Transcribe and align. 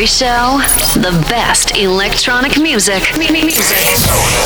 every 0.00 0.06
show, 0.06 0.56
the 0.98 1.12
best 1.28 1.76
electronic 1.76 2.58
music. 2.58 3.02
Music 3.18 3.98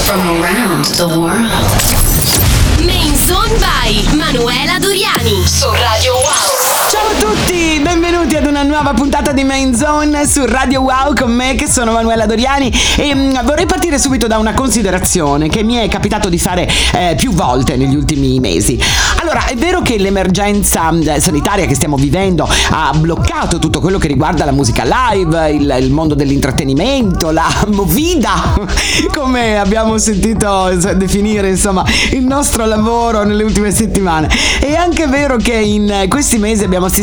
from 0.04 0.18
around 0.42 0.84
the 0.98 1.06
world. 1.06 1.46
Main 2.84 3.14
Zone 3.14 3.54
by 3.60 4.02
Manuela 4.16 4.80
Doriani 4.80 5.46
su 5.46 5.70
Radio 5.70 6.14
Wow. 6.14 6.90
Ciao 6.90 7.03
a 7.14 7.18
tutti, 7.18 7.80
benvenuti 7.80 8.34
ad 8.34 8.46
una 8.46 8.62
nuova 8.62 8.92
puntata 8.92 9.32
di 9.32 9.44
Main 9.44 9.74
Zone 9.74 10.26
su 10.26 10.44
Radio 10.46 10.80
Wow 10.80 11.14
con 11.14 11.32
me 11.32 11.54
che 11.54 11.68
sono 11.68 11.92
Manuela 11.92 12.26
Doriani 12.26 12.72
e 12.96 13.14
mh, 13.14 13.44
vorrei 13.44 13.66
partire 13.66 13.98
subito 13.98 14.26
da 14.26 14.38
una 14.38 14.52
considerazione 14.54 15.48
che 15.48 15.62
mi 15.62 15.74
è 15.74 15.88
capitato 15.88 16.28
di 16.28 16.38
fare 16.38 16.68
eh, 16.92 17.14
più 17.16 17.32
volte 17.32 17.76
negli 17.76 17.94
ultimi 17.94 18.40
mesi. 18.40 18.80
Allora, 19.20 19.46
è 19.46 19.54
vero 19.54 19.82
che 19.82 19.98
l'emergenza 19.98 20.90
mh, 20.90 21.18
sanitaria 21.18 21.66
che 21.66 21.74
stiamo 21.74 21.96
vivendo 21.96 22.48
ha 22.70 22.92
bloccato 22.96 23.58
tutto 23.58 23.80
quello 23.80 23.98
che 23.98 24.08
riguarda 24.08 24.44
la 24.44 24.52
musica 24.52 24.84
live, 24.84 25.50
il, 25.50 25.76
il 25.80 25.90
mondo 25.90 26.14
dell'intrattenimento, 26.14 27.30
la 27.30 27.48
movida, 27.68 28.54
come 29.14 29.58
abbiamo 29.58 29.98
sentito 29.98 30.68
eh, 30.68 30.96
definire 30.96 31.48
insomma 31.48 31.84
il 32.10 32.24
nostro 32.24 32.64
lavoro 32.66 33.22
nelle 33.24 33.44
ultime 33.44 33.70
settimane. 33.70 34.28
È 34.58 34.74
anche 34.74 35.06
vero 35.06 35.36
che 35.36 35.54
in 35.54 35.90
eh, 35.90 36.08
questi 36.08 36.38
mesi 36.38 36.64
abbiamo 36.64 36.86
assistito 36.86 37.02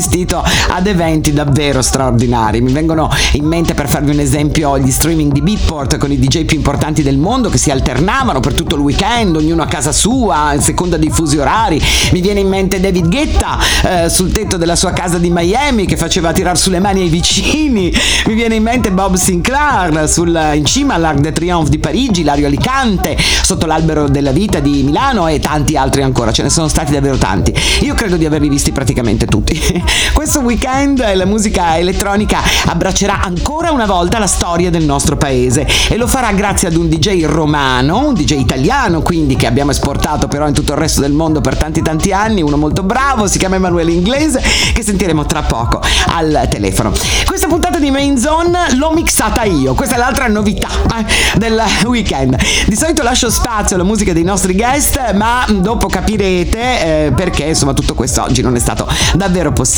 ad 0.70 0.88
eventi 0.88 1.32
davvero 1.32 1.82
straordinari. 1.82 2.62
Mi 2.62 2.72
vengono 2.72 3.10
in 3.34 3.46
mente 3.46 3.74
per 3.74 3.88
farvi 3.88 4.12
un 4.12 4.20
esempio 4.20 4.80
gli 4.80 4.90
streaming 4.90 5.32
di 5.32 5.42
Beatport 5.42 5.98
con 5.98 6.12
i 6.12 6.18
DJ 6.18 6.46
più 6.46 6.58
importanti 6.58 7.04
del 7.04 7.18
mondo 7.18 7.50
che 7.50 7.58
si 7.58 7.70
alternavano 7.70 8.40
per 8.40 8.54
tutto 8.54 8.76
il 8.76 8.82
weekend, 8.82 9.36
ognuno 9.36 9.62
a 9.62 9.68
casa 9.68 9.92
sua, 9.92 10.50
a 10.50 10.60
seconda 10.60 10.98
dei 10.98 11.10
fusi 11.10 11.38
orari. 11.38 11.82
Mi 12.12 12.22
viene 12.22 12.40
in 12.40 12.48
mente 12.48 12.80
David 12.80 13.10
Guetta 13.10 13.58
eh, 13.84 14.10
sul 14.10 14.32
tetto 14.32 14.58
della 14.58 14.76
sua 14.76 14.92
casa 14.92 15.18
di 15.18 15.30
Miami 15.30 15.86
che 15.86 15.98
faceva 15.98 16.32
tirar 16.32 16.58
sulle 16.58 16.80
mani 16.80 17.02
ai 17.02 17.10
vicini. 17.10 17.94
Mi 18.26 18.34
viene 18.34 18.56
in 18.56 18.64
mente 18.64 18.92
Bob 18.92 19.16
Sinclair 19.16 20.10
sul, 20.10 20.52
in 20.56 20.66
cima 20.66 20.96
all'Arc 20.96 21.20
de 21.20 21.32
Triomphe 21.32 21.70
di 21.70 21.80
Parigi, 21.80 22.24
Lario 22.24 22.48
Alicante, 22.48 23.18
sotto 23.44 23.66
l'albero 23.66 24.08
della 24.08 24.32
vita 24.32 24.60
di 24.60 24.84
Milano 24.84 25.28
e 25.28 25.40
tanti 25.40 25.78
altri 25.78 26.02
ancora. 26.02 26.32
Ce 26.32 26.44
ne 26.44 26.50
sono 26.50 26.68
stati 26.68 26.92
davvero 26.92 27.18
tanti. 27.18 27.54
Io 27.82 27.94
credo 27.94 28.18
di 28.18 28.26
averli 28.26 28.50
visti 28.50 28.72
praticamente 28.72 29.26
tutti. 29.26 29.60
Questo 30.14 30.42
weekend 30.42 31.16
la 31.16 31.26
musica 31.26 31.78
elettronica 31.78 32.40
abbraccerà 32.66 33.22
ancora 33.22 33.72
una 33.72 33.86
volta 33.86 34.20
la 34.20 34.28
storia 34.28 34.70
del 34.70 34.84
nostro 34.84 35.18
paese 35.18 35.68
e 35.90 35.98
lo 35.98 36.06
farà 36.06 36.32
grazie 36.32 36.68
ad 36.68 36.76
un 36.76 36.88
DJ 36.88 37.26
romano, 37.26 38.08
un 38.08 38.14
DJ 38.14 38.34
italiano 38.34 39.02
quindi 39.02 39.36
che 39.36 39.48
abbiamo 39.48 39.72
esportato 39.72 40.28
però 40.28 40.48
in 40.48 40.54
tutto 40.54 40.74
il 40.74 40.78
resto 40.78 41.02
del 41.02 41.12
mondo 41.12 41.42
per 41.42 41.58
tanti 41.58 41.82
tanti 41.82 42.12
anni, 42.12 42.42
uno 42.42 42.58
molto 42.58 42.84
bravo, 42.84 43.28
si 43.28 43.40
chiama 43.40 43.56
Emanuele 43.56 43.92
Inglese 43.92 44.44
che 44.74 44.84
sentiremo 44.84 45.26
tra 45.26 45.42
poco 45.42 45.82
al 46.08 46.48
telefono. 46.50 46.92
Questa 47.26 47.48
puntata 47.48 47.80
di 47.80 47.90
Main 47.90 48.18
Zone 48.18 48.76
l'ho 48.76 48.92
mixata 48.94 49.44
io, 49.44 49.74
questa 49.74 49.96
è 49.96 49.98
l'altra 49.98 50.28
novità 50.28 50.70
eh, 50.98 51.38
del 51.38 51.62
weekend. 51.86 52.38
Di 52.68 52.76
solito 52.76 53.02
lascio 53.02 53.32
spazio 53.32 53.76
alla 53.76 53.86
musica 53.86 54.14
dei 54.14 54.24
nostri 54.24 54.54
guest, 54.54 55.14
ma 55.14 55.46
dopo 55.50 55.88
capirete 55.88 57.06
eh, 57.08 57.12
perché 57.12 57.44
insomma 57.44 57.74
tutto 57.74 57.96
questo 57.96 58.22
oggi 58.22 58.42
non 58.42 58.56
è 58.56 58.60
stato 58.60 58.88
davvero 59.16 59.52
possibile. 59.52 59.71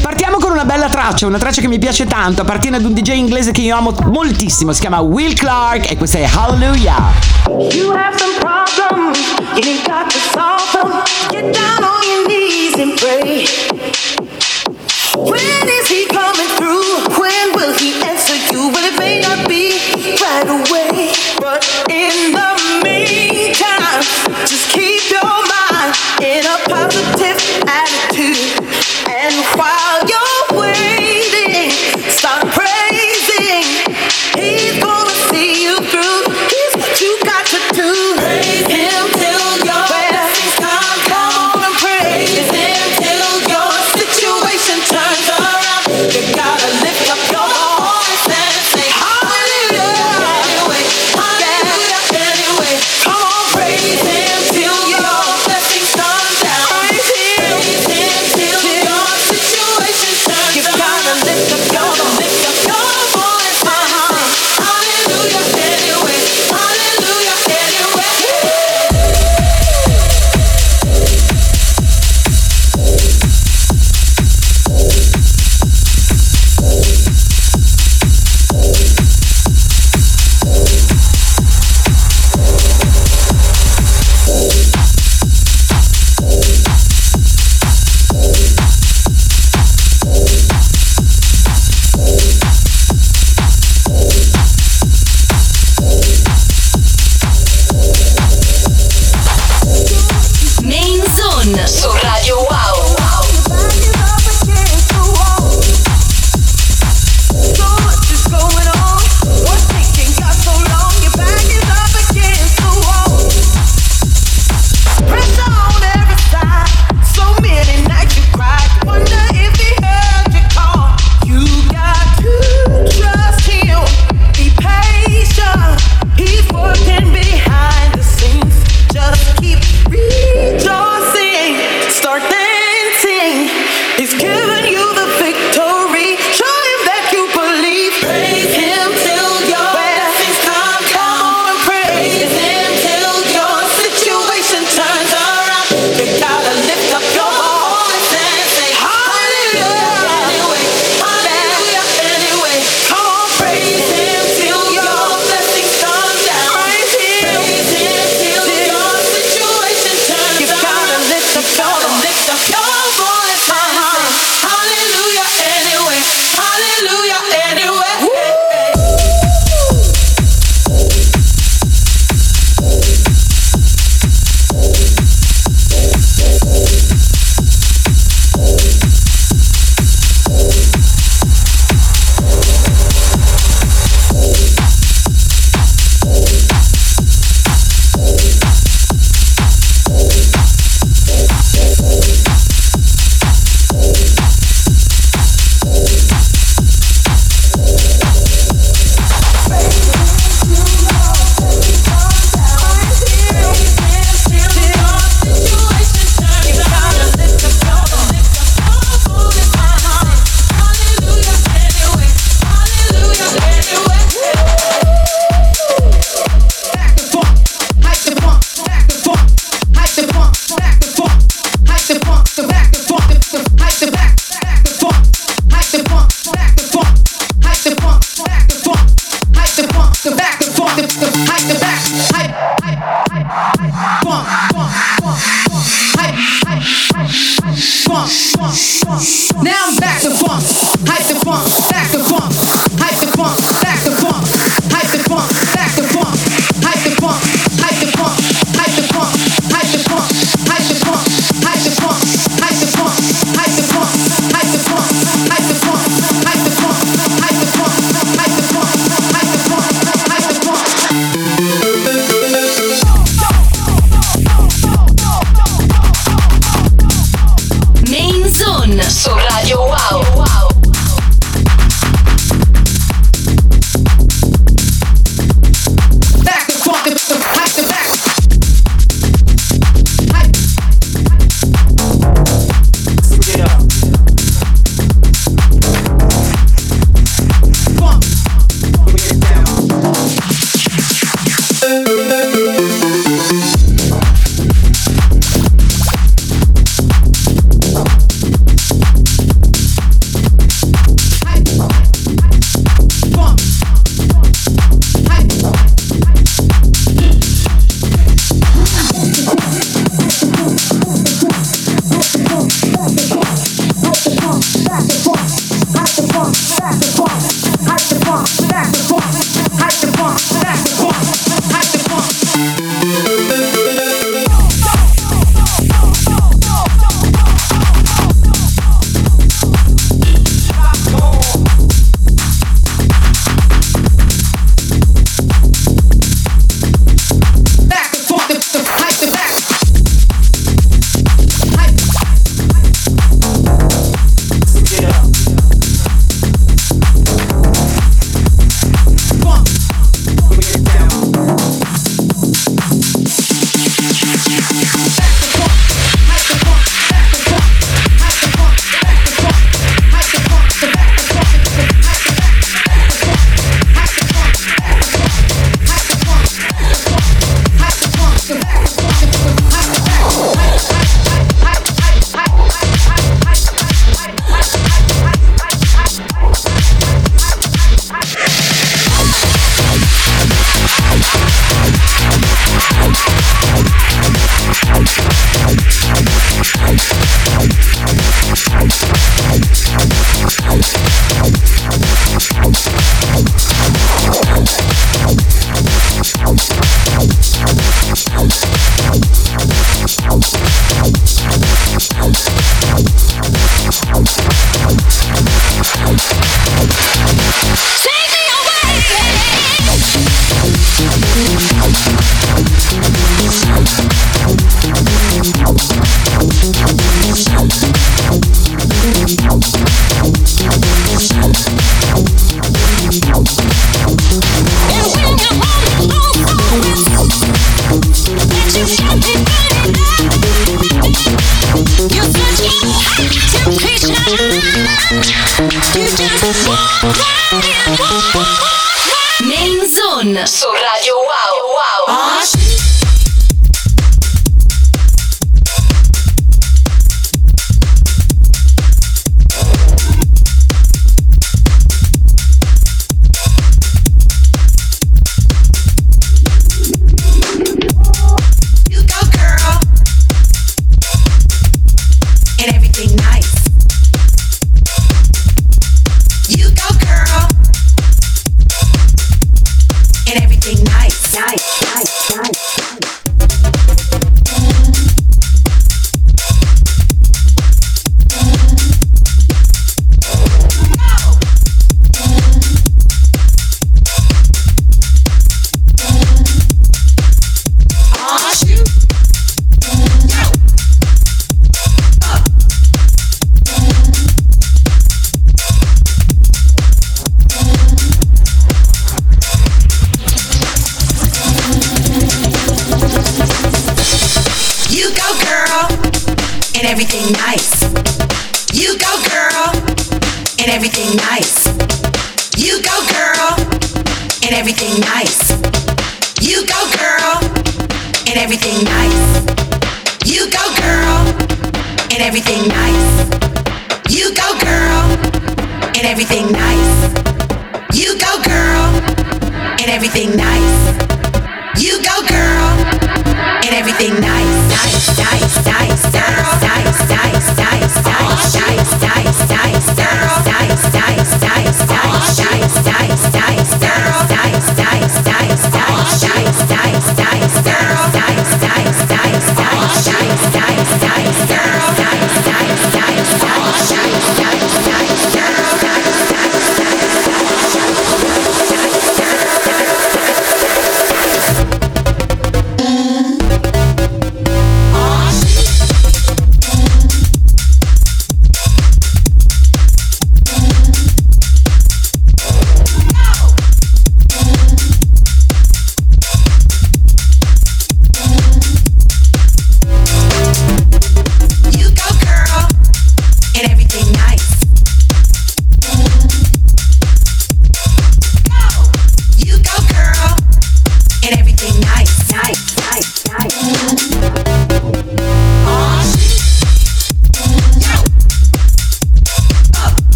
Partiamo 0.00 0.36
con 0.36 0.52
una 0.52 0.64
bella 0.64 0.88
traccia, 0.88 1.26
una 1.26 1.38
traccia 1.38 1.60
che 1.60 1.66
mi 1.66 1.80
piace 1.80 2.06
tanto, 2.06 2.42
appartiene 2.42 2.76
ad 2.76 2.84
un 2.84 2.92
DJ 2.92 3.14
inglese 3.14 3.50
che 3.50 3.60
io 3.60 3.74
amo 3.76 3.92
moltissimo, 4.04 4.72
si 4.72 4.80
chiama 4.80 5.00
Will 5.00 5.34
Clark 5.34 5.90
e 5.90 5.96
questa 5.96 6.18
è 6.18 6.30
Hallelujah. 6.32 7.12
You 7.72 7.90
have 7.92 8.16
some 8.16 8.38
problems, 8.38 9.18
you 9.56 9.82
got 9.82 10.08
to 10.08 10.18
solve 10.30 10.62
them. 10.72 11.02
Get 11.30 11.52
down 11.52 11.82
on 11.82 12.02
your 12.04 12.28
knees 12.28 12.74
and 12.78 12.94
pray. 12.96 13.46
When 15.16 15.68
is 15.68 15.88
he 15.88 16.06
coming 16.06 16.48
through? 16.56 17.18
When 17.18 17.52
will 17.56 17.74
he 17.74 18.00
answer 18.00 18.36
you? 18.52 18.70
Well, 18.70 18.84
it 18.84 18.96
may 18.96 19.20
not 19.20 19.48
be 19.48 19.74
right 20.22 20.46
away, 20.46 20.81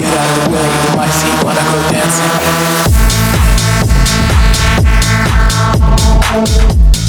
Get 0.00 0.16
out 0.16 0.30
of 0.30 0.44
the 0.44 0.50
way, 0.50 0.64
you 0.64 0.96
might 0.96 1.10
see 1.10 1.44
when 1.44 1.56
I 1.58 1.62
go 1.70 1.90
dancing. 1.90 2.69
Thank 6.32 6.94
you. 6.94 6.99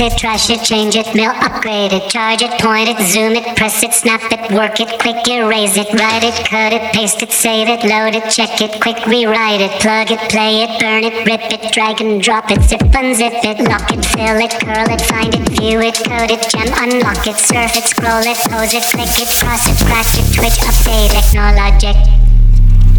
It, 0.00 0.16
trash 0.16 0.48
it, 0.50 0.62
change 0.62 0.96
it, 0.96 1.14
mail, 1.14 1.32
upgrade 1.42 1.92
it, 1.92 2.08
charge 2.10 2.42
it, 2.42 2.50
point 2.60 2.88
it, 2.88 2.98
zoom 3.02 3.32
it, 3.32 3.56
press 3.56 3.82
it, 3.82 3.92
snap 3.92 4.20
it, 4.30 4.52
work 4.52 4.80
it, 4.80 4.88
quick 5.00 5.26
erase 5.28 5.76
it, 5.76 5.88
write 5.98 6.24
it, 6.24 6.34
cut 6.46 6.72
it, 6.72 6.92
paste 6.92 7.22
it, 7.22 7.32
save 7.32 7.68
it, 7.68 7.82
load 7.84 8.14
it, 8.14 8.30
check 8.30 8.60
it, 8.60 8.80
quick 8.80 9.04
rewrite 9.06 9.60
it, 9.60 9.70
plug 9.80 10.10
it, 10.10 10.20
play 10.30 10.62
it, 10.62 10.80
burn 10.80 11.04
it, 11.04 11.26
rip 11.26 11.40
it, 11.52 11.72
drag 11.72 12.00
and 12.00 12.22
drop 12.22 12.50
it, 12.50 12.62
zip 12.62 12.80
unzip 12.94 13.32
it, 13.44 13.58
lock 13.68 13.90
it, 13.92 14.04
fill 14.04 14.38
it, 14.38 14.54
curl 14.62 14.88
it, 14.88 15.02
find 15.02 15.34
it, 15.34 15.48
view 15.58 15.80
it, 15.80 15.96
code 16.04 16.30
it, 16.30 16.42
gem, 16.48 16.68
unlock 16.78 17.26
it, 17.26 17.36
surf 17.36 17.74
it, 17.76 17.84
scroll 17.84 18.22
it, 18.22 18.38
pose 18.48 18.74
it, 18.74 18.84
click 18.92 19.12
it, 19.18 19.30
cross 19.42 19.66
it, 19.68 19.76
scratch 19.76 20.14
it, 20.20 20.26
twitch, 20.36 20.58
update, 20.68 21.10
technologic, 21.10 21.96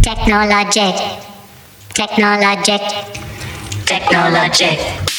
technologic, 0.01 0.95
technologic, 1.93 2.81
technologic. 3.85 5.12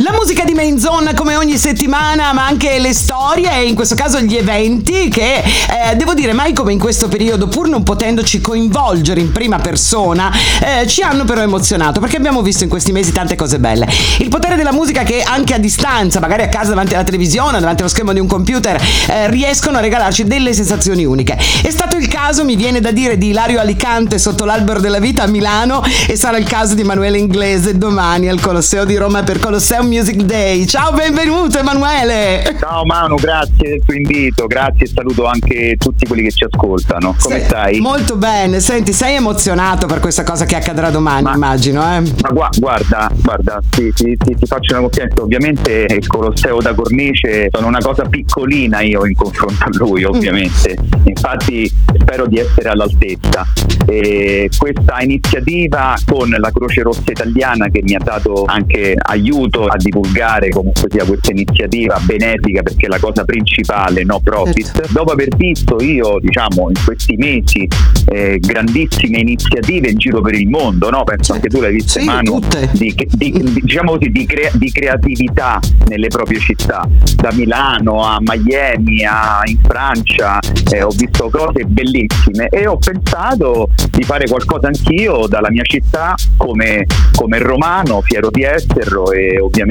La 0.00 0.12
musica 0.12 0.44
di 0.44 0.54
Main 0.54 0.78
Zone 0.78 1.12
come 1.12 1.34
ogni 1.34 1.56
settimana, 1.56 2.32
ma 2.32 2.46
anche 2.46 2.78
le 2.78 2.94
storie 2.94 3.50
e 3.50 3.64
in 3.66 3.74
questo 3.74 3.96
caso 3.96 4.20
gli 4.20 4.36
eventi 4.36 5.08
che 5.08 5.42
eh, 5.42 5.96
devo 5.96 6.14
dire 6.14 6.32
mai 6.32 6.52
come 6.52 6.72
in 6.72 6.78
questo 6.78 7.08
periodo, 7.08 7.48
pur 7.48 7.68
non 7.68 7.82
potendoci 7.82 8.40
coinvolgere 8.40 9.18
in 9.18 9.32
prima 9.32 9.58
persona, 9.58 10.30
eh, 10.62 10.86
ci 10.86 11.02
hanno 11.02 11.24
però 11.24 11.40
emozionato 11.40 11.98
perché 11.98 12.16
abbiamo 12.16 12.42
visto 12.42 12.62
in 12.62 12.70
questi 12.70 12.92
mesi 12.92 13.10
tante 13.10 13.34
cose 13.34 13.58
belle. 13.58 13.88
Il 14.18 14.28
potere 14.28 14.54
della 14.54 14.72
musica 14.72 15.02
che 15.02 15.20
anche 15.20 15.54
a 15.54 15.58
distanza, 15.58 16.20
magari 16.20 16.42
a 16.42 16.48
casa 16.48 16.68
davanti 16.68 16.94
alla 16.94 17.02
televisione, 17.02 17.58
davanti 17.58 17.82
allo 17.82 17.90
schermo 17.90 18.12
di 18.12 18.20
un 18.20 18.28
computer, 18.28 18.80
eh, 19.08 19.28
riescono 19.30 19.78
a 19.78 19.80
regalarci 19.80 20.22
delle 20.22 20.52
sensazioni 20.52 21.04
uniche. 21.04 21.36
È 21.60 21.70
stato 21.70 21.96
il 21.96 22.06
caso, 22.06 22.44
mi 22.44 22.54
viene 22.54 22.78
da 22.80 22.92
dire, 22.92 23.18
di 23.18 23.30
Ilario 23.30 23.58
Alicante 23.58 24.18
sotto 24.18 24.44
l'albero 24.44 24.78
della 24.78 25.00
vita 25.00 25.24
a 25.24 25.26
Milano 25.26 25.82
e 26.06 26.14
sarà 26.14 26.36
il 26.36 26.46
caso 26.46 26.74
di 26.74 26.82
Emanuele 26.82 27.18
Inglese 27.18 27.76
domani 27.76 28.28
al 28.28 28.38
Colosseo 28.40 28.84
di 28.84 28.94
Roma 28.94 29.24
per 29.24 29.40
Colosseum 29.40 29.86
Music 29.88 30.16
Day. 30.22 30.66
Ciao, 30.66 30.92
benvenuto 30.92 31.58
Emanuele! 31.58 32.56
Ciao 32.60 32.84
Manu, 32.84 33.14
grazie 33.16 33.54
del 33.70 33.82
tuo 33.84 33.94
invito, 33.94 34.46
grazie 34.46 34.84
e 34.84 34.88
saluto 34.88 35.24
anche 35.24 35.76
tutti 35.78 36.06
quelli 36.06 36.22
che 36.24 36.30
ci 36.30 36.44
ascoltano. 36.44 37.16
Come 37.18 37.38
Sì, 37.40 37.44
stai? 37.46 37.80
Molto 37.80 38.16
bene, 38.16 38.60
senti, 38.60 38.92
sei 38.92 39.16
emozionato 39.16 39.86
per 39.86 40.00
questa 40.00 40.24
cosa 40.24 40.44
che 40.44 40.56
accadrà 40.56 40.90
domani, 40.90 41.22
Ma- 41.22 41.34
immagino, 41.34 41.80
eh? 41.82 42.00
Ma 42.20 42.28
gua- 42.30 42.50
guarda, 42.58 43.10
guarda, 43.16 43.60
ti, 43.70 43.90
ti- 43.94 44.16
ti- 44.16 44.34
ti 44.36 44.46
faccio 44.46 44.72
una 44.74 44.82
confidenza, 44.82 45.22
ovviamente 45.22 45.86
il 45.88 46.06
Colosseo 46.06 46.58
da 46.60 46.74
Cornice 46.74 47.48
sono 47.50 47.66
una 47.68 47.80
cosa 47.80 48.04
piccolina 48.04 48.80
io 48.82 49.06
in 49.06 49.14
confronto 49.14 49.64
a 49.64 49.68
lui, 49.72 50.04
ovviamente. 50.04 50.76
Infatti 51.04 51.72
spero 51.98 52.26
di 52.26 52.38
essere 52.38 52.68
all'altezza. 52.68 53.46
E 53.86 54.50
questa 54.58 55.00
iniziativa 55.00 55.94
con 56.06 56.28
la 56.28 56.50
Croce 56.50 56.82
Rossa 56.82 57.00
Italiana 57.10 57.68
che 57.68 57.80
mi 57.82 57.94
ha 57.94 57.98
dato 58.02 58.44
anche 58.46 58.94
aiuto 58.96 59.64
a 59.64 59.76
divulgare 59.78 60.48
comunque 60.50 60.88
sia 60.90 61.04
questa 61.04 61.30
iniziativa 61.30 61.98
benefica 62.02 62.62
perché 62.62 62.86
è 62.86 62.88
la 62.88 62.98
cosa 62.98 63.24
principale, 63.24 64.04
no 64.04 64.20
profit. 64.20 64.72
Certo. 64.72 64.92
Dopo 64.92 65.12
aver 65.12 65.34
visto 65.36 65.76
io, 65.82 66.18
diciamo, 66.20 66.68
in 66.68 66.84
questi 66.84 67.16
mesi 67.16 67.66
eh, 68.06 68.38
grandissime 68.38 69.18
iniziative 69.18 69.90
in 69.90 69.98
giro 69.98 70.20
per 70.20 70.34
il 70.34 70.48
mondo, 70.48 70.90
no? 70.90 71.04
Penso 71.04 71.32
anche 71.34 71.48
tu 71.48 71.60
l'hai 71.60 71.72
vista 71.72 72.00
Sì, 72.00 72.06
Manu, 72.06 72.40
di, 72.72 72.94
di- 72.94 73.32
di- 73.32 73.60
diciamo 73.62 73.92
così, 73.92 74.10
di, 74.10 74.26
crea- 74.26 74.50
di 74.54 74.70
creatività 74.70 75.58
nelle 75.86 76.08
proprie 76.08 76.38
città, 76.38 76.86
da 77.16 77.30
Milano 77.32 78.04
a 78.04 78.18
Miami 78.20 79.04
a 79.04 79.40
in 79.44 79.58
Francia, 79.62 80.38
eh, 80.72 80.82
ho 80.82 80.90
visto 80.90 81.28
cose 81.30 81.64
bellissime 81.64 82.48
e 82.48 82.66
ho 82.66 82.76
pensato 82.76 83.68
di 83.90 84.02
fare 84.02 84.26
qualcosa 84.26 84.66
anch'io 84.68 85.26
dalla 85.26 85.50
mia 85.50 85.64
città 85.64 86.14
come, 86.36 86.86
come 87.14 87.38
romano, 87.38 88.00
fiero 88.02 88.30
di 88.30 88.42
esserlo 88.42 89.12
e 89.12 89.38
ovviamente 89.40 89.66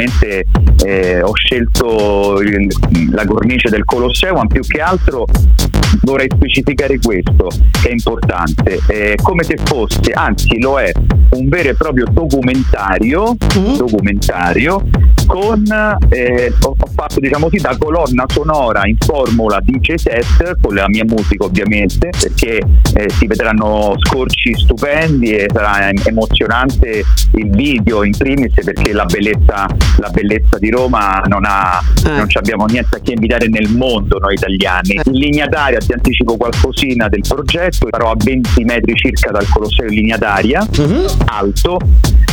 eh, 0.86 1.21
ho 1.21 1.33
scelto 1.33 2.39
il- 2.41 2.67
la 3.12 3.25
cornice 3.25 3.69
del 3.69 3.83
Colosseo, 3.86 4.33
ma 4.36 4.45
più 4.45 4.62
che 4.62 4.79
altro 4.81 5.25
vorrei 6.01 6.27
specificare 6.33 6.99
questo 6.99 7.47
che 7.81 7.89
è 7.89 7.91
importante, 7.91 8.79
eh, 8.88 9.17
come 9.21 9.43
se 9.43 9.57
fosse, 9.63 10.12
anzi 10.13 10.60
lo 10.60 10.79
è, 10.79 10.91
un 11.31 11.47
vero 11.49 11.69
e 11.69 11.73
proprio 11.75 12.05
documentario, 12.12 13.36
documentario 13.77 14.83
con, 15.25 15.63
eh, 16.10 16.53
ho, 16.62 16.69
ho 16.69 16.88
fatto 16.93 17.19
diciamo 17.19 17.45
così 17.49 17.57
da 17.62 17.75
colonna 17.77 18.23
sonora 18.27 18.81
in 18.86 18.95
formula 18.97 19.60
DJ 19.62 19.95
set 19.95 20.57
con 20.62 20.73
la 20.75 20.88
mia 20.88 21.03
musica 21.05 21.43
ovviamente 21.45 22.10
perché 22.17 22.60
eh, 22.93 23.10
si 23.10 23.27
vedranno 23.27 23.93
scorci 23.97 24.53
stupendi 24.55 25.31
e 25.31 25.47
sarà 25.53 25.89
em- 25.89 26.01
emozionante 26.05 27.03
il 27.36 27.49
video 27.49 28.03
in 28.03 28.15
primis 28.15 28.53
perché 28.53 28.93
la 28.93 29.05
bellezza, 29.05 29.67
la 29.97 30.10
bellezza 30.10 30.58
di 30.58 30.69
Roma 30.69 31.21
non 31.28 31.43
ha 31.45 31.82
Eh. 32.06 32.10
non 32.10 32.30
ci 32.30 32.38
abbiamo 32.38 32.65
niente 32.65 32.97
a 32.97 33.00
che 33.02 33.13
invidiare 33.13 33.47
nel 33.47 33.69
mondo 33.69 34.17
noi 34.19 34.34
italiani 34.36 35.00
in 35.04 35.12
linea 35.13 35.47
d'aria 35.47 35.80
ti 35.80 35.91
anticipo 35.93 36.38
qualcosina 36.38 37.08
del 37.08 37.21
progetto 37.28 37.88
sarò 37.89 38.12
a 38.12 38.15
20 38.17 38.63
metri 38.63 38.93
circa 38.95 39.32
dal 39.32 39.47
Colosseo 39.50 39.86
in 39.88 39.93
linea 39.93 40.17
d'aria 40.17 40.65
alto 41.26 41.80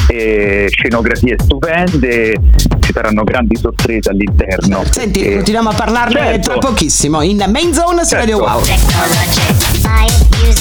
e 0.08 0.66
scenografie 0.70 1.36
stupende 1.42 2.38
ci 2.80 2.92
saranno 2.92 3.24
grandi 3.24 3.56
sorprese 3.56 4.10
all'interno 4.10 4.82
Senti, 4.90 5.22
E- 5.24 5.34
continuiamo 5.36 5.70
a 5.70 5.74
parlarne 5.74 6.14
Certo. 6.14 6.50
tra 6.50 6.58
pochissimo 6.58 7.22
in 7.22 7.42
Main 7.50 7.72
Zone 7.72 8.04
su 8.04 8.14
Radio 8.14 8.36
Certo. 8.38 8.52
Wow. 8.52 8.62
Technologic. 8.62 10.52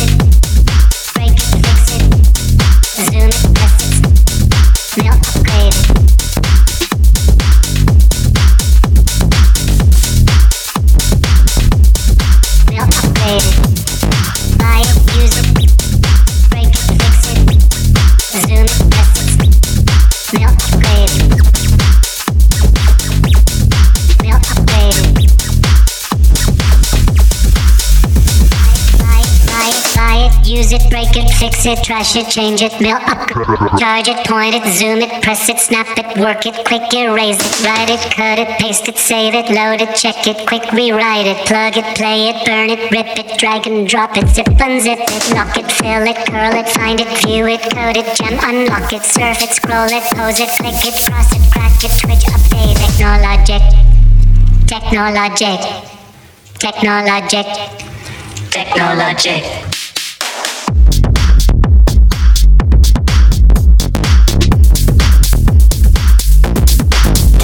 Hey. 13.23 13.72
Use 30.63 30.71
it, 30.71 30.89
break 30.89 31.11
it, 31.17 31.29
fix 31.35 31.65
it, 31.65 31.83
trash 31.83 32.15
it, 32.15 32.27
change 32.29 32.61
it, 32.61 32.71
mail 32.79 32.95
up, 32.95 33.27
charge 33.77 34.07
it, 34.07 34.15
point 34.25 34.55
it, 34.55 34.63
zoom 34.71 34.99
it, 34.99 35.11
press 35.21 35.49
it, 35.49 35.59
snap 35.59 35.87
it, 35.97 36.05
work 36.17 36.45
it, 36.45 36.55
quick 36.65 36.93
erase 36.93 37.39
it, 37.39 37.65
write 37.65 37.89
it, 37.89 37.99
cut 38.15 38.39
it, 38.39 38.47
paste 38.59 38.87
it, 38.87 38.97
save 38.97 39.33
it, 39.33 39.49
load 39.49 39.81
it, 39.81 39.93
check 39.95 40.25
it, 40.25 40.47
quick 40.47 40.63
rewrite 40.71 41.27
it, 41.27 41.37
plug 41.47 41.75
it, 41.75 41.83
play 41.97 42.29
it, 42.29 42.45
burn 42.45 42.69
it, 42.69 42.79
rip 42.91 43.11
it, 43.19 43.37
drag 43.37 43.67
and 43.67 43.87
drop 43.87 44.15
it, 44.15 44.27
zip 44.29 44.45
unzip 44.63 45.03
it, 45.03 45.35
lock 45.35 45.57
it, 45.57 45.69
fill 45.69 46.07
it, 46.07 46.19
curl 46.31 46.55
it, 46.55 46.69
find 46.69 47.01
it, 47.01 47.11
view 47.25 47.45
it, 47.47 47.61
code 47.75 47.97
it, 47.97 48.07
gem, 48.15 48.39
unlock 48.43 48.93
it, 48.93 49.03
surf 49.03 49.41
it, 49.43 49.51
scroll 49.51 49.91
it, 49.91 50.03
pose 50.15 50.39
it, 50.39 50.49
click 50.61 50.79
it, 50.87 50.95
cross 51.03 51.27
it, 51.35 51.43
crack 51.51 51.75
it, 51.83 51.91
twitch, 51.99 52.23
update, 52.31 52.79
technologic, 52.79 53.63
technologic, 54.67 55.59
technologic, 56.59 57.47
technologic. 58.49 59.82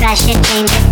Trash 0.10 0.28
it, 0.28 0.44
change 0.44 0.72
it. 0.72 0.89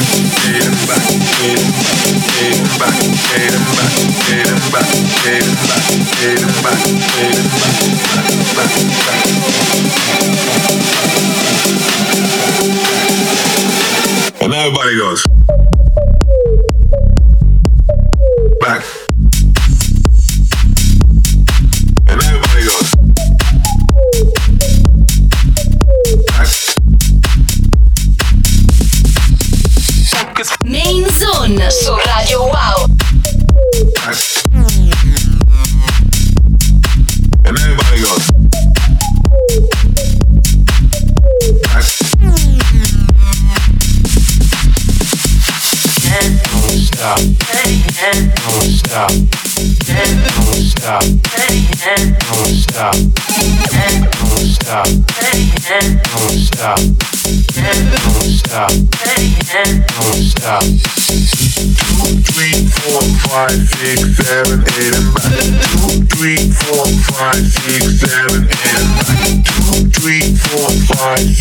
And 14.41 14.53
everybody 14.53 14.99
goes. 14.99 15.72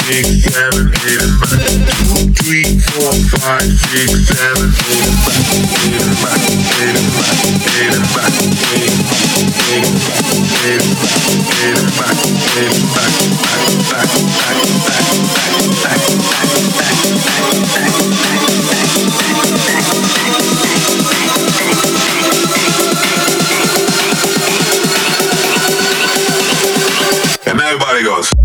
Six, 0.08 0.26
seven, 0.50 0.90
eight, 0.90 1.22
and 1.22 1.36
back. 1.42 1.62
Two, 1.62 2.34
three, 2.42 2.66
four, 2.92 3.12
five, 3.38 3.62
six, 3.62 4.30
seven, 4.30 4.68
eight, 4.70 5.06
and 5.06 6.16
back. 6.22 6.42
Eight 6.82 6.96
and 6.98 7.12
back, 7.18 7.38
eight 7.72 7.94
and 7.94 8.08
back, 8.12 8.32
eight 8.32 8.82
and 8.82 9.06
back, 9.06 9.32
eight 9.52 9.86
and 9.86 10.00
back, 10.02 10.26
eight 10.42 10.82
and 10.82 11.92
back, 11.98 12.18
eight 12.58 12.70
and 12.70 12.86
back, 12.92 13.12
back, 13.12 13.70
back, 13.92 14.10
back, 14.12 14.58
back, 14.62 14.90
back, 14.92 15.10
back, 15.82 16.02
back, 16.02 16.02
back, 16.02 16.50
and 16.52 16.72
back, 16.72 17.00
and 17.02 17.20
back, 17.52 17.80
and 17.82 18.10
back 18.12 18.42
and 18.42 18.52
back. 18.52 18.82
And 27.48 27.60
everybody 27.60 28.04
goes 28.04 28.41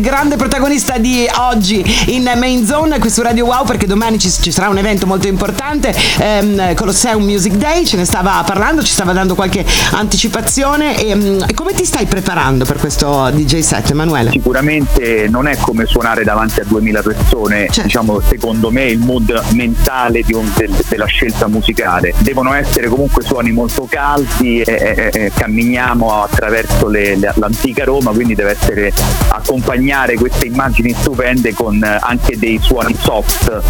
Grande 0.00 0.36
protagonista 0.36 0.96
di 0.98 1.26
oggi 1.38 1.84
in 2.06 2.22
Main 2.36 2.64
Zone 2.66 2.98
qui 2.98 3.10
su 3.10 3.20
Radio 3.22 3.44
Wow 3.46 3.64
perché 3.66 3.86
domani 3.86 4.18
ci, 4.18 4.30
ci 4.30 4.50
sarà 4.50 4.68
un 4.68 4.78
evento 4.78 5.06
molto 5.06 5.28
importante, 5.28 5.94
ehm, 6.18 6.74
Colosseum 6.74 7.22
Music 7.22 7.52
Day, 7.54 7.84
ce 7.84 7.96
ne 7.96 8.04
stava 8.04 8.42
parlando, 8.44 8.82
ci 8.82 8.92
stava 8.92 9.12
dando 9.12 9.34
qualche 9.34 9.64
anticipazione 9.92 10.98
e, 10.98 11.14
mm, 11.14 11.42
e 11.48 11.54
come 11.54 11.72
ti 11.74 11.84
stai 11.84 12.06
preparando 12.06 12.64
per 12.64 12.78
questo 12.78 13.30
DJ 13.32 13.60
set 13.60 13.90
Emanuele? 13.90 14.30
Sicuramente 14.30 15.26
non 15.28 15.46
è 15.46 15.56
come 15.58 15.84
suonare 15.86 16.24
davanti 16.24 16.60
a 16.60 16.64
2000 16.66 17.02
persone, 17.02 17.66
Certo. 17.66 17.82
diciamo 17.82 18.20
secondo 18.26 18.70
me 18.70 18.84
il 18.84 18.98
mood 18.98 19.42
mentale 19.52 20.22
di 20.22 20.32
un- 20.32 20.50
del- 20.56 20.74
della 20.88 21.06
scelta 21.06 21.48
musicale. 21.48 22.14
Devono 22.18 22.54
essere 22.54 22.88
comunque 22.88 23.22
suoni 23.22 23.50
molto 23.52 23.86
caldi 23.88 24.60
e, 24.62 25.10
e- 25.12 25.20
e 25.26 25.32
camminiamo 25.34 26.22
attraverso 26.22 26.88
le- 26.88 27.16
le- 27.16 27.32
l'antica 27.36 27.84
Roma, 27.84 28.10
quindi 28.12 28.34
deve 28.34 28.52
essere 28.52 28.92
accompagnare 29.82 30.14
queste 30.14 30.46
immagini 30.46 30.94
stupende 30.94 31.52
con 31.54 31.82
eh, 31.82 31.98
anche 32.00 32.38
dei 32.38 32.58
suoni 32.62 32.94
soft. 32.98 33.60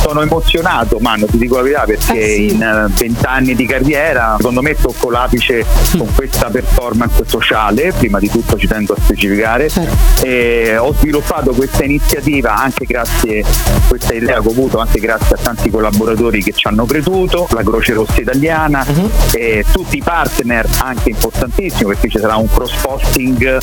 Sono 0.00 0.22
emozionato, 0.22 0.98
Mano, 1.00 1.26
ti 1.26 1.38
dico 1.38 1.56
la 1.56 1.62
verità, 1.62 1.82
perché 1.84 2.04
Mm. 2.06 2.16
Eh 2.16 2.24
sì. 2.34 2.46
in 2.54 2.62
eh, 2.62 2.92
20 2.96 3.24
anni 3.26 3.54
di 3.54 3.66
carriera 3.66 4.34
secondo 4.38 4.62
me 4.62 4.74
tocco 4.80 5.10
l'apice 5.10 5.64
Mm. 5.94 5.98
con 5.98 6.14
questa 6.14 6.48
performance 6.50 7.24
sociale, 7.26 7.92
prima 7.96 8.18
di 8.18 8.30
tutto 8.30 8.56
ci 8.56 8.66
tengo 8.66 8.94
a 8.94 8.96
specificare 9.00 9.68
Certo. 9.68 10.82
ho 10.84 10.92
sviluppato 10.94 11.52
questa 11.52 11.84
iniziativa 11.84 12.54
anche 12.56 12.84
grazie 12.84 13.40
a 13.42 13.80
questa 13.88 14.14
idea 14.14 14.40
che 14.40 14.48
ho 14.48 14.50
avuto 14.50 14.78
anche 14.78 15.00
grazie 15.00 15.34
a 15.36 15.38
tanti 15.40 15.70
collaboratori 15.70 16.42
che 16.42 16.52
ci 16.52 16.66
hanno 16.68 16.84
creduto 16.86 17.46
la 17.50 17.62
Croce 17.62 17.92
Rossa 17.94 18.20
Italiana 18.20 18.84
Mhm. 18.86 19.10
e 19.34 19.64
tutti 19.72 19.96
i 19.96 20.02
partner 20.02 20.66
anche 20.82 21.10
importantissimi 21.10 21.90
perché 21.92 22.08
ci 22.08 22.18
sarà 22.18 22.36
un 22.36 22.48
cross 22.50 22.74
posting 22.80 23.58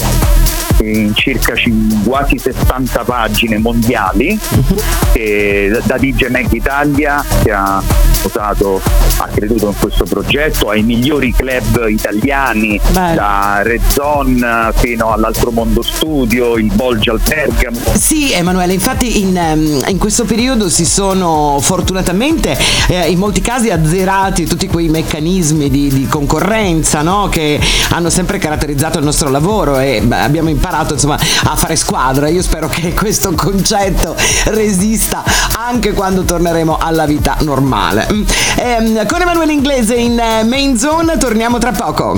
in 0.81 1.13
circa 1.15 1.55
cin- 1.55 2.01
quasi 2.05 2.37
60 2.37 3.03
pagine 3.03 3.57
mondiali 3.57 4.37
Mhm. 4.49 4.75
che 5.13 5.79
da- 5.85 5.97
DJ 5.97 6.27
Mag 6.29 6.51
Italia 6.51 7.23
che 7.43 7.51
ha 7.51 7.81
usato, 8.23 8.81
ha 9.17 9.27
creduto 9.27 9.67
in 9.67 9.73
questo 9.79 10.05
progetto 10.05 10.69
ai 10.69 10.81
migliori 10.81 11.33
club 11.33 11.87
italiani 11.89 12.79
Bello. 12.91 13.15
da 13.15 13.59
Red 13.63 13.81
Zone 13.89 14.71
fino 14.75 15.11
all'Altro 15.11 15.51
Mondo 15.51 15.81
Studio, 15.81 16.55
il 16.57 16.71
Bolgia 16.73 17.11
al 17.11 17.19
Bergamo. 17.25 17.77
Sì, 17.95 18.31
Emanuele, 18.31 18.73
infatti 18.73 19.19
in, 19.21 19.37
ehm, 19.37 19.83
in 19.87 19.97
questo 19.97 20.23
periodo 20.25 20.69
si 20.69 20.85
sono 20.85 21.59
fortunatamente 21.61 22.57
eh, 22.87 23.09
in 23.09 23.17
molti 23.19 23.41
casi 23.41 23.69
azzerati 23.69 24.45
tutti 24.45 24.67
quei 24.67 24.87
meccanismi 24.89 25.69
di, 25.69 25.89
di 25.89 26.07
concorrenza 26.07 27.01
no? 27.01 27.27
che 27.29 27.59
hanno 27.89 28.09
sempre 28.09 28.37
caratterizzato 28.39 28.97
il 28.99 29.03
nostro 29.05 29.29
lavoro 29.29 29.79
e 29.79 30.01
abbiamo 30.09 30.49
imparato 30.49 30.61
insomma, 30.93 31.17
a 31.43 31.55
fare 31.55 31.75
squadra. 31.75 32.29
Io 32.29 32.41
spero 32.41 32.67
che 32.67 32.93
questo 32.93 33.33
concetto 33.33 34.15
resista 34.45 35.23
anche 35.57 35.93
quando 35.93 36.23
torneremo 36.23 36.77
alla 36.77 37.05
vita 37.05 37.37
normale. 37.41 38.07
Ehm, 38.55 39.05
con 39.05 39.21
Emanuele 39.21 39.53
Inglese 39.53 39.95
in 39.95 40.19
eh, 40.19 40.43
Main 40.43 40.77
Zone 40.77 41.17
torniamo 41.17 41.57
tra 41.57 41.71
poco. 41.71 42.15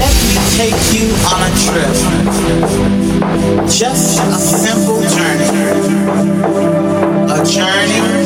Just 3.66 4.20
a 4.20 4.38
simple 4.38 5.08
journey. 5.08 5.50
A 7.28 7.42
journey 7.42 8.25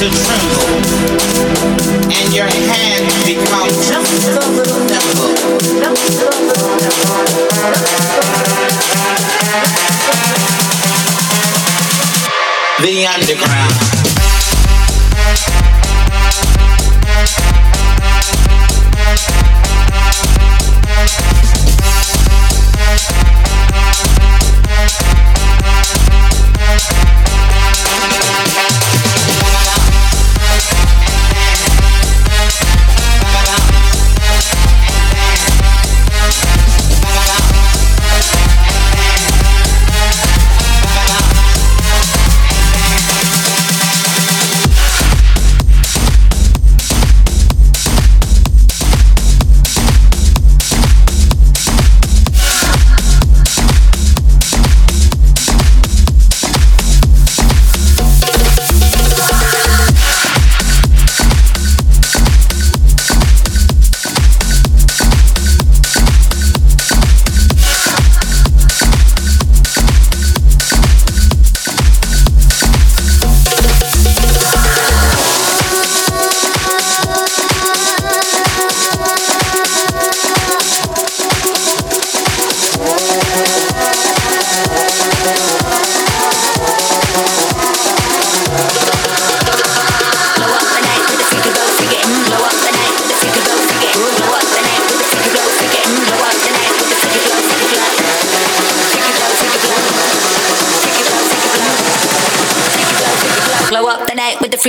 to 0.00 0.08
tremble 0.08 0.80
and 2.10 2.32
your 2.32 2.46
hands 2.46 3.24
become 3.26 3.68
just 3.68 4.30
a 4.30 4.50
little. 4.50 4.80
The 12.80 13.06
underground. 13.06 13.99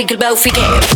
The 0.08 0.16
night 0.16 0.32
with 0.32 0.90
the 0.90 0.91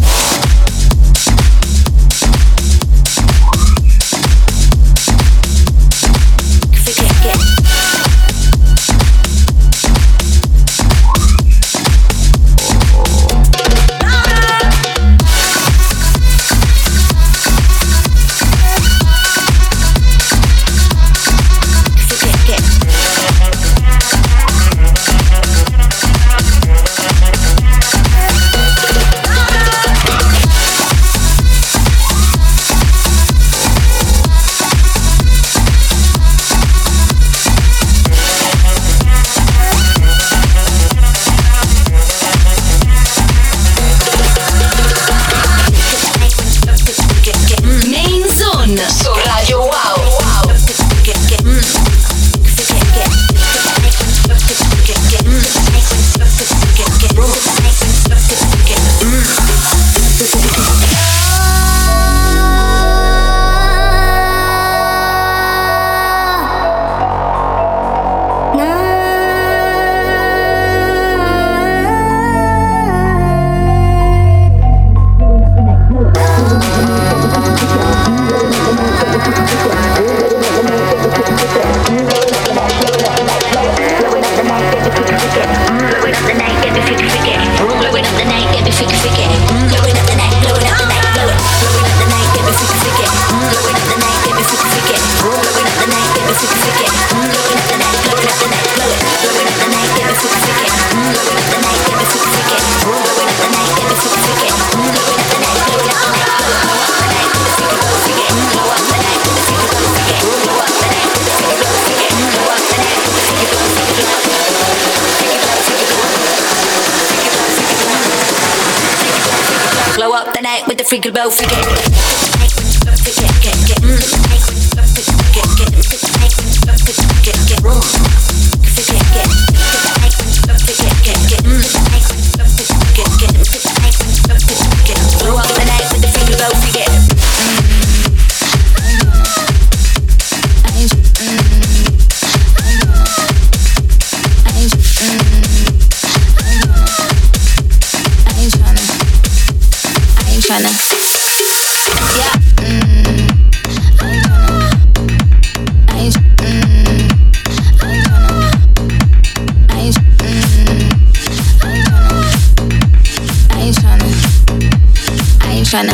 tryna. 165.77 165.93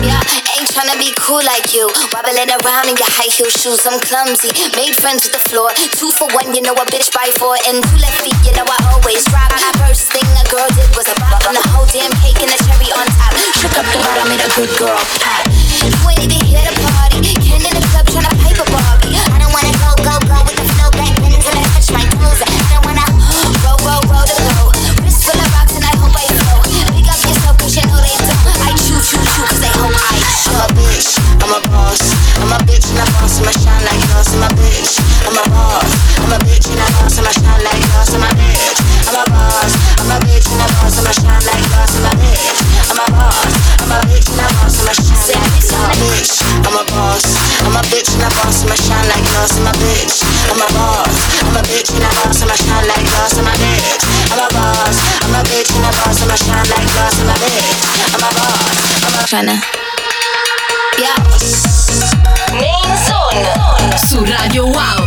Yeah, 0.00 0.16
ain't 0.56 0.68
tryna 0.72 0.96
be 0.96 1.12
cool 1.20 1.44
like 1.44 1.76
you. 1.76 1.84
Wobbling 2.08 2.48
around 2.48 2.88
in 2.88 2.96
your 2.96 3.12
high 3.20 3.28
heel 3.28 3.52
shoes, 3.52 3.84
I'm 3.84 4.00
clumsy. 4.00 4.48
Made 4.80 4.96
friends 4.96 5.28
with 5.28 5.36
the 5.36 5.42
floor. 5.44 5.68
Two 5.92 6.08
for 6.16 6.24
one, 6.32 6.48
you 6.56 6.62
know 6.64 6.72
a 6.72 6.84
bitch 6.88 7.12
by 7.12 7.28
four. 7.36 7.60
And 7.68 7.84
two 7.84 7.98
left 8.00 8.16
feet, 8.24 8.36
you 8.40 8.52
know 8.56 8.64
I 8.64 8.78
always 8.96 9.28
rock. 9.28 9.52
First 9.84 10.08
thing 10.12 10.24
a 10.24 10.44
girl 10.48 10.68
did 10.72 10.88
was 10.96 11.08
a 11.12 11.16
bop 11.20 11.44
on 11.44 11.52
the 11.52 11.64
whole 11.68 11.84
damn 11.92 12.12
cake 12.24 12.40
and 12.40 12.48
the 12.48 12.56
cherry 12.64 12.88
on 12.96 13.04
top. 13.20 13.36
Shook 13.60 13.76
up 13.76 13.84
the 13.92 14.00
bottom, 14.00 14.32
made 14.32 14.40
a 14.40 14.48
good 14.56 14.72
girl 14.80 15.00
pop. 15.20 15.44
You 15.84 15.92
ain't 16.08 16.32
even 16.32 16.40
here 16.40 16.64
to 16.64 16.72
party. 16.80 16.99
I'm 32.40 32.52
a 32.52 32.58
bitch 32.64 32.88
and 32.90 33.00
a 33.00 33.04
boss, 33.20 33.38
I'ma 33.40 33.52
shine 33.52 33.84
like 33.84 34.00
glass. 34.08 34.32
I'm 34.32 34.42
a 34.42 34.48
bitch, 34.56 34.96
I'm 35.28 35.36
a 35.36 35.44
boss. 35.52 35.90
I'm 36.24 36.32
a 36.32 36.38
bitch 36.44 36.66
and 36.72 36.80
a 36.80 36.86
boss, 36.96 37.18
I'ma 37.20 37.32
shine 37.36 37.62
like 37.64 37.84
glass. 37.92 38.12
I'm 38.16 38.24
a 38.24 38.30
bitch, 38.34 38.80
I'm 39.06 39.16
a 39.16 39.24
boss. 39.28 39.72
I'm 40.00 40.10
a 40.10 40.16
bitch 40.24 40.48
and 40.48 40.60
a 40.60 40.66
boss, 40.80 40.96
I'ma 40.98 41.12
shine 41.12 41.44
like 41.44 41.64
glass. 41.68 41.92
I'm 41.94 42.06
a 42.06 42.12
bitch, 42.16 42.56
I'm 42.90 43.00
a 43.00 43.06
boss. 43.12 43.52
I'm 43.80 43.92
a 43.92 43.98
bitch 44.08 44.28
and 44.32 44.40
a 44.40 44.48
boss, 44.56 44.78
I'ma 44.80 44.94
shine 44.96 45.28
like 45.28 45.52
glass. 45.52 46.40
I'm 46.64 46.76
a 46.76 46.84
boss. 46.90 47.24
I'm 47.60 47.76
a 47.76 47.82
bitch 47.92 48.10
and 48.14 48.24
a 48.24 48.28
boss, 48.34 48.64
I'ma 48.64 48.76
shine 48.76 49.06
like 49.10 49.24
glass. 49.30 49.52
I'm 49.58 49.66
a 49.66 49.72
bitch, 49.76 50.16
I'm 50.50 50.60
a 50.60 50.68
boss. 50.72 51.14
I'm 51.44 51.56
a 51.56 51.62
bitch 51.68 51.90
and 51.92 52.04
a 52.04 52.10
boss, 52.24 52.40
I'ma 52.40 52.56
shine 52.56 52.86
like 52.88 53.06
glass. 53.10 53.36
I'm 53.36 53.46
a 53.46 53.54
bitch, 53.60 54.04
I'm 54.32 54.40
a 54.40 54.48
boss. 54.48 54.96
I'm 55.22 55.34
a 55.34 55.40
bitch 55.44 55.70
and 55.76 55.86
a 55.86 55.90
boss, 55.92 56.18
I'ma 56.24 56.36
shine 56.40 56.68
like 56.72 56.88
glass. 56.94 57.14
I'm 57.20 57.28
a 57.28 57.36
bitch, 57.36 57.84
I'm 58.16 58.24
a 58.24 58.30
boss. 58.32 58.76
I'm 59.04 59.14
a 59.14 59.22
Tryna. 59.28 59.79
Yeah. 61.00 61.16
Main 62.52 62.94
Zone 63.06 63.96
su 64.06 64.22
Radio 64.22 64.66
Wow. 64.66 65.00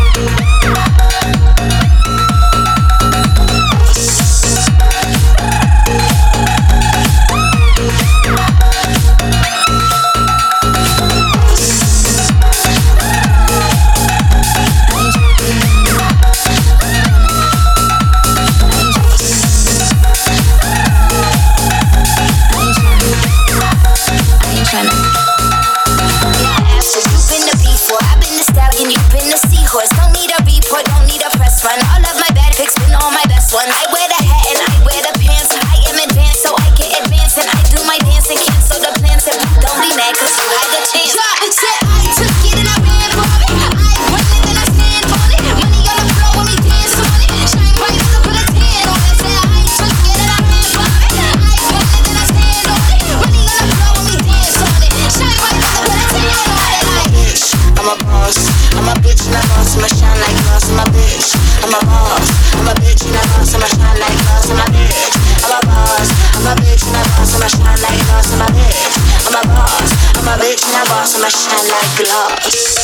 my 71.20 71.30
shine 71.30 71.68
like 71.70 71.98
glass. 71.98 72.83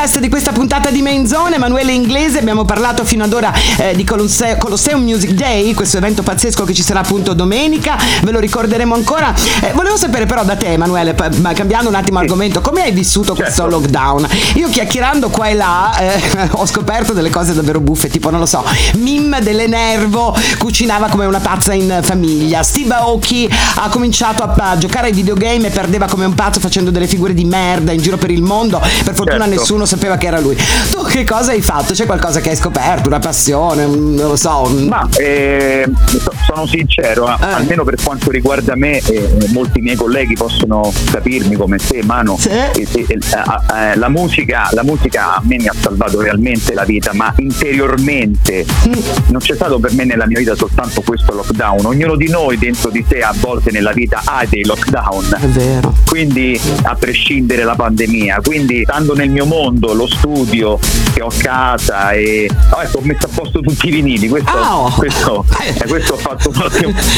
Guest 0.00 0.18
di 0.18 0.30
questa 0.30 0.52
puntata 0.52 0.88
di 0.88 1.02
Main 1.02 1.26
Zone, 1.26 1.56
Emanuele 1.56 1.92
Inglese. 1.92 2.38
Abbiamo 2.38 2.64
parlato 2.64 3.04
fino 3.04 3.22
ad 3.24 3.34
ora 3.34 3.52
eh, 3.76 3.94
di 3.94 4.02
Colosse- 4.02 4.56
Colosseum 4.56 5.02
Music 5.02 5.32
Day, 5.32 5.74
questo 5.74 5.98
evento 5.98 6.22
pazzesco 6.22 6.64
che 6.64 6.72
ci 6.72 6.82
sarà 6.82 7.00
appunto 7.00 7.34
domenica. 7.34 7.98
Ve 8.22 8.30
lo 8.30 8.38
ricorderemo 8.38 8.94
ancora. 8.94 9.34
Eh, 9.60 9.72
volevo 9.74 9.98
sapere 9.98 10.24
però 10.24 10.42
da 10.42 10.56
te, 10.56 10.68
Emanuele, 10.68 11.12
pa- 11.12 11.28
cambiando 11.52 11.90
un 11.90 11.96
attimo 11.96 12.18
argomento, 12.18 12.62
come 12.62 12.84
hai 12.84 12.92
vissuto 12.92 13.34
questo 13.34 13.66
lockdown? 13.66 14.26
Io 14.54 14.70
chiacchierando 14.70 15.28
qua 15.28 15.48
e 15.48 15.54
là 15.54 15.94
eh, 15.98 16.48
ho 16.52 16.64
scoperto 16.64 17.12
delle 17.12 17.28
cose 17.28 17.52
davvero 17.52 17.80
buffe, 17.80 18.08
tipo 18.08 18.30
non 18.30 18.40
lo 18.40 18.46
so, 18.46 18.64
Mim 18.94 19.38
delle 19.40 19.66
Nervo 19.66 20.34
cucinava 20.56 21.08
come 21.08 21.26
una 21.26 21.40
pazza 21.40 21.74
in 21.74 21.98
famiglia. 22.00 22.62
Steve 22.62 22.94
Aoki 22.94 23.46
ha 23.74 23.90
cominciato 23.90 24.42
a, 24.44 24.54
a 24.70 24.78
giocare 24.78 25.08
ai 25.08 25.12
videogame 25.12 25.66
e 25.66 25.70
perdeva 25.70 26.06
come 26.06 26.24
un 26.24 26.34
pazzo 26.34 26.58
facendo 26.58 26.90
delle 26.90 27.06
figure 27.06 27.34
di 27.34 27.44
merda 27.44 27.92
in 27.92 28.00
giro 28.00 28.16
per 28.16 28.30
il 28.30 28.40
mondo. 28.40 28.78
Per 28.80 29.12
fortuna 29.14 29.44
Certo. 29.44 29.60
nessuno 29.60 29.88
sapeva 29.90 30.16
che 30.16 30.26
era 30.28 30.38
lui. 30.38 30.56
Tu 30.90 31.02
che 31.04 31.24
cosa 31.24 31.50
hai 31.50 31.60
fatto? 31.60 31.92
C'è 31.94 32.06
qualcosa 32.06 32.40
che 32.40 32.50
hai 32.50 32.56
scoperto? 32.56 33.08
Una 33.08 33.18
passione? 33.18 33.82
Un- 33.84 34.14
Non 34.14 34.28
lo 34.28 34.36
so. 34.36 34.62
un- 34.66 34.86
Ma 34.86 35.08
eh, 35.16 35.84
so- 36.06 36.32
sono 36.46 36.66
sincero, 36.66 37.26
Eh. 37.28 37.34
almeno 37.40 37.82
per 37.84 37.96
quanto 38.02 38.30
riguarda 38.30 38.76
me, 38.76 38.98
eh, 38.98 39.28
molti 39.52 39.80
miei 39.80 39.96
colleghi 39.96 40.34
possono 40.34 40.92
capirmi 41.10 41.56
come 41.56 41.78
te, 41.78 42.02
Mano. 42.04 42.38
eh, 42.48 42.70
eh, 42.76 42.88
eh, 42.92 43.18
eh, 43.18 43.96
la, 43.96 44.08
musica, 44.08 44.68
la 44.72 44.84
musica 44.84 45.34
a 45.36 45.40
me 45.42 45.56
mi 45.56 45.66
ha 45.66 45.74
salvato 45.78 46.20
realmente 46.20 46.72
la 46.74 46.84
vita, 46.84 47.12
ma 47.14 47.32
interiormente 47.80 48.64
Mm. 48.88 48.92
non 49.28 49.40
c'è 49.40 49.54
stato 49.54 49.78
per 49.78 49.92
me 49.94 50.04
nella 50.04 50.26
mia 50.26 50.38
vita 50.38 50.54
soltanto 50.54 51.00
questo 51.02 51.32
lockdown. 51.34 51.84
Ognuno 51.86 52.14
di 52.16 52.28
noi 52.28 52.58
dentro 52.58 52.90
di 52.90 53.04
sé 53.08 53.20
a 53.20 53.34
volte 53.40 53.70
nella 53.72 53.92
vita 53.92 54.20
ha 54.24 54.44
dei 54.48 54.64
lockdown. 54.64 55.36
È 55.40 55.46
vero. 55.46 55.94
Quindi 56.06 56.60
a 56.82 56.94
prescindere 56.94 57.64
la 57.64 57.74
pandemia, 57.74 58.40
quindi 58.44 58.82
stando 58.84 59.14
nel 59.14 59.30
mio 59.30 59.46
mondo, 59.46 59.79
lo 59.92 60.06
studio 60.06 60.78
che 61.14 61.22
ho 61.22 61.26
a 61.28 61.32
casa 61.36 62.12
e 62.12 62.48
oh, 62.70 62.80
ecco, 62.82 62.98
ho 62.98 63.02
messo 63.02 63.26
a 63.26 63.28
posto 63.34 63.60
tutti 63.60 63.88
i 63.88 63.90
vinili, 63.90 64.28
questo, 64.28 64.50
Ah, 64.50 64.78
oh. 64.78 64.90
questo, 64.90 65.44
eh, 65.62 65.86
questo 65.88 66.12
ho 66.14 66.16
fatto 66.16 66.50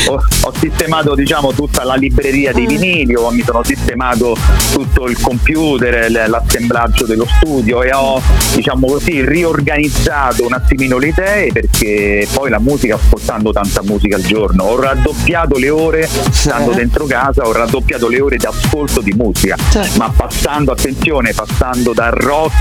ho, 0.08 0.12
ho 0.42 0.52
sistemato 0.58 1.14
diciamo 1.14 1.52
tutta 1.52 1.84
la 1.84 1.94
libreria 1.94 2.50
Mm. 2.50 2.54
dei 2.54 2.66
vinili, 2.66 3.14
ho- 3.14 3.30
mi 3.30 3.42
sono 3.44 3.62
sistemato 3.62 4.36
tutto 4.72 5.06
il 5.06 5.20
computer, 5.20 6.10
l'assemblaggio 6.28 7.04
dello 7.06 7.26
studio 7.36 7.82
e 7.82 7.90
ho 7.92 8.20
diciamo 8.54 8.86
così 8.86 9.24
riorganizzato 9.24 10.44
un 10.46 10.52
attimino 10.52 10.98
le 10.98 11.08
idee 11.08 11.52
perché 11.52 12.26
poi 12.32 12.50
la 12.50 12.58
musica 12.58 12.94
ascoltando 12.96 13.52
tanta 13.52 13.82
musica 13.82 14.16
al 14.16 14.22
giorno, 14.22 14.64
ho 14.64 14.80
raddoppiato 14.80 15.58
le 15.58 15.70
ore 15.70 16.08
stando 16.30 16.72
dentro 16.72 17.04
casa, 17.06 17.42
ho 17.46 17.52
raddoppiato 17.52 18.08
le 18.08 18.20
ore 18.20 18.36
di 18.36 18.46
ascolto 18.46 19.00
di 19.00 19.12
musica, 19.12 19.56
ma 19.96 20.12
passando 20.14 20.72
attenzione, 20.72 21.32
passando 21.32 21.92
dal 21.92 22.12
rock 22.12 22.51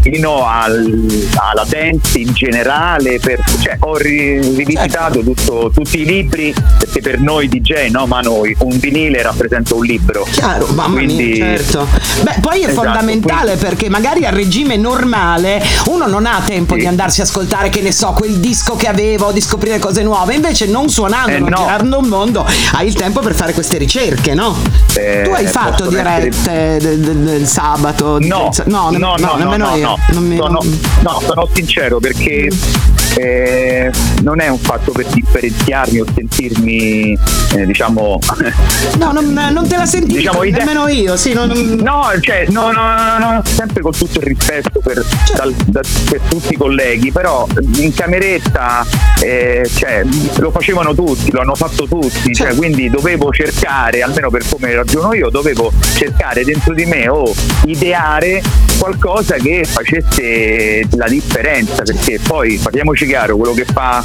fino 0.00 0.46
al- 0.46 1.28
alla 1.36 1.64
dance 1.68 2.18
in 2.18 2.32
generale, 2.32 3.18
per- 3.20 3.42
cioè, 3.60 3.76
ho 3.80 3.96
ri- 3.96 4.40
rivisitato 4.40 5.20
tutto- 5.20 5.70
tutti 5.72 6.00
i 6.00 6.04
libri 6.04 6.54
perché 6.78 7.00
per 7.00 7.20
noi 7.20 7.48
DJ, 7.48 7.88
no, 7.90 8.06
ma 8.06 8.20
noi 8.20 8.54
un 8.60 8.78
vinile 8.78 9.22
rappresenta 9.22 9.74
un 9.74 9.84
libro. 9.84 10.26
Chiaro, 10.30 10.66
mamma 10.74 10.96
Quindi- 10.96 11.24
mia, 11.36 11.56
certo. 11.56 11.86
Beh, 12.22 12.36
poi 12.40 12.60
è 12.62 12.68
Esatto, 12.68 12.82
fondamentale 12.82 13.56
perché 13.56 13.88
magari 13.88 14.24
a 14.24 14.30
regime 14.30 14.76
normale 14.76 15.62
uno 15.86 16.06
non 16.06 16.26
ha 16.26 16.40
tempo 16.44 16.74
di 16.76 16.86
andarsi 16.86 17.20
a 17.20 17.24
ascoltare, 17.24 17.68
che 17.68 17.80
ne 17.80 17.92
so, 17.92 18.12
quel 18.12 18.38
disco 18.38 18.76
che 18.76 18.86
avevo, 18.86 19.30
di 19.32 19.40
scoprire 19.40 19.78
cose 19.78 20.02
nuove. 20.02 20.34
Invece, 20.34 20.66
non 20.66 20.88
suonando, 20.88 21.32
Eh, 21.32 21.38
non 21.38 21.48
no. 21.50 21.56
girando 21.56 22.00
il 22.00 22.06
mondo, 22.08 22.46
hai 22.74 22.86
il 22.86 22.94
tempo 22.94 23.20
per 23.20 23.34
fare 23.34 23.52
queste 23.52 23.78
ricerche, 23.78 24.34
no? 24.34 24.56
Eh, 24.94 25.22
tu 25.24 25.30
hai 25.30 25.46
fatto 25.46 25.84
possono 25.84 25.98
essere- 26.08 26.28
dirette 26.30 26.76
del, 26.78 26.98
del- 27.00 27.16
del 27.16 27.46
sabato? 27.46 28.18
di- 28.18 28.28
No, 28.28 28.50
no, 28.66 28.90
no, 28.90 29.14
no, 29.18 29.36
no, 29.44 29.56
no, 29.56 29.76
no. 29.76 30.20
Mi- 30.20 30.36
Sono, 30.36 30.60
no, 31.02 31.20
sono 31.20 31.48
sincero 31.52 31.98
perché 32.00 32.48
eh, 33.16 33.90
non 34.22 34.40
è 34.40 34.48
un 34.48 34.58
fatto 34.58 34.92
per 34.92 35.06
differenziarmi 35.06 36.00
o 36.00 36.04
sentirmi, 36.14 37.18
eh, 37.56 37.66
diciamo, 37.66 38.18
No, 38.98 39.12
non, 39.12 39.32
non 39.52 39.66
te 39.68 39.76
la 39.76 39.86
senti 39.86 40.14
Diciamo, 40.16 40.42
nemmeno 40.42 40.88
io, 40.88 41.16
sì, 41.16 41.32
non- 41.32 41.48
No, 41.80 42.06
cioè, 42.20 42.46
no, 42.48 42.70
no, 42.72 42.82
no, 43.18 43.18
no, 43.18 43.42
sempre 43.44 43.82
con 43.82 43.92
tutto 43.92 44.18
il 44.20 44.26
rispetto 44.26 44.80
per, 44.80 45.04
dal- 45.34 45.54
da- 45.66 45.80
per 46.08 46.20
tutti 46.28 46.54
i 46.54 46.56
colleghi, 46.56 47.10
però 47.12 47.46
in 47.76 47.92
cameretta 47.94 48.84
eh, 49.22 49.68
cioè, 49.74 50.02
lo 50.38 50.50
facevano 50.50 50.94
tutti, 50.94 51.30
lo 51.30 51.40
hanno 51.40 51.54
fatto 51.54 51.86
tutti, 51.86 52.34
cioè, 52.34 52.54
quindi 52.54 52.88
dovevo 52.90 53.30
cercare, 53.32 54.02
almeno 54.02 54.30
per 54.30 54.44
come 54.48 54.74
ragiono 54.74 55.14
io, 55.14 55.28
dovevo 55.30 55.72
cercare 55.94 56.44
dentro 56.44 56.74
di 56.74 56.84
me 56.86 57.08
o 57.08 57.32
ideare 57.66 58.42
qualcosa 58.78 59.34
che 59.36 59.64
facesse 59.64 60.86
la 60.96 61.06
differenza, 61.08 61.82
perché 61.82 62.18
poi 62.26 62.58
parliamoci 62.62 62.99
chiaro, 63.06 63.36
quello 63.36 63.54
che 63.54 63.64
fa 63.64 64.02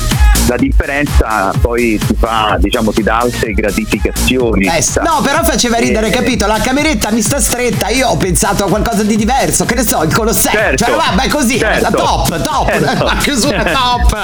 la 0.47 0.55
differenza 0.57 1.51
poi 1.59 1.99
ti 2.05 2.15
fa, 2.17 2.57
diciamo, 2.59 2.91
ti 2.91 3.01
dà 3.03 3.17
altre 3.19 3.51
gratificazioni. 3.53 4.65
Eh, 4.67 4.83
no, 5.03 5.21
però 5.23 5.43
faceva 5.43 5.77
ridere, 5.77 6.07
Eh, 6.07 6.11
capito? 6.11 6.45
La 6.45 6.59
cameretta 6.59 7.11
mi 7.11 7.21
sta 7.21 7.39
stretta, 7.39 7.89
io 7.89 8.09
ho 8.09 8.17
pensato 8.17 8.65
a 8.65 8.67
qualcosa 8.67 9.03
di 9.03 9.15
diverso, 9.15 9.65
che 9.65 9.75
ne 9.75 9.83
so, 9.85 10.03
il 10.03 10.13
Colosseo. 10.13 10.51
Certo, 10.51 10.85
cioè, 10.85 10.95
vabbè, 10.95 11.27
così, 11.29 11.57
certo, 11.57 11.81
la 11.81 11.91
top, 11.91 12.41
top, 12.41 12.67
certo. 12.71 13.03
la 13.03 13.15
chiusura 13.21 13.63
top. 13.63 14.13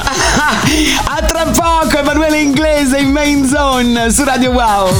a 1.05 1.21
tra 1.25 1.43
poco, 1.45 1.97
Emanuele 1.97 2.39
Inglese 2.39 2.97
in 2.99 3.11
main 3.11 3.47
zone 3.47 4.11
su 4.11 4.23
Radio 4.23 4.51
Wow. 4.51 4.93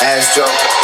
Astro. 0.00 0.83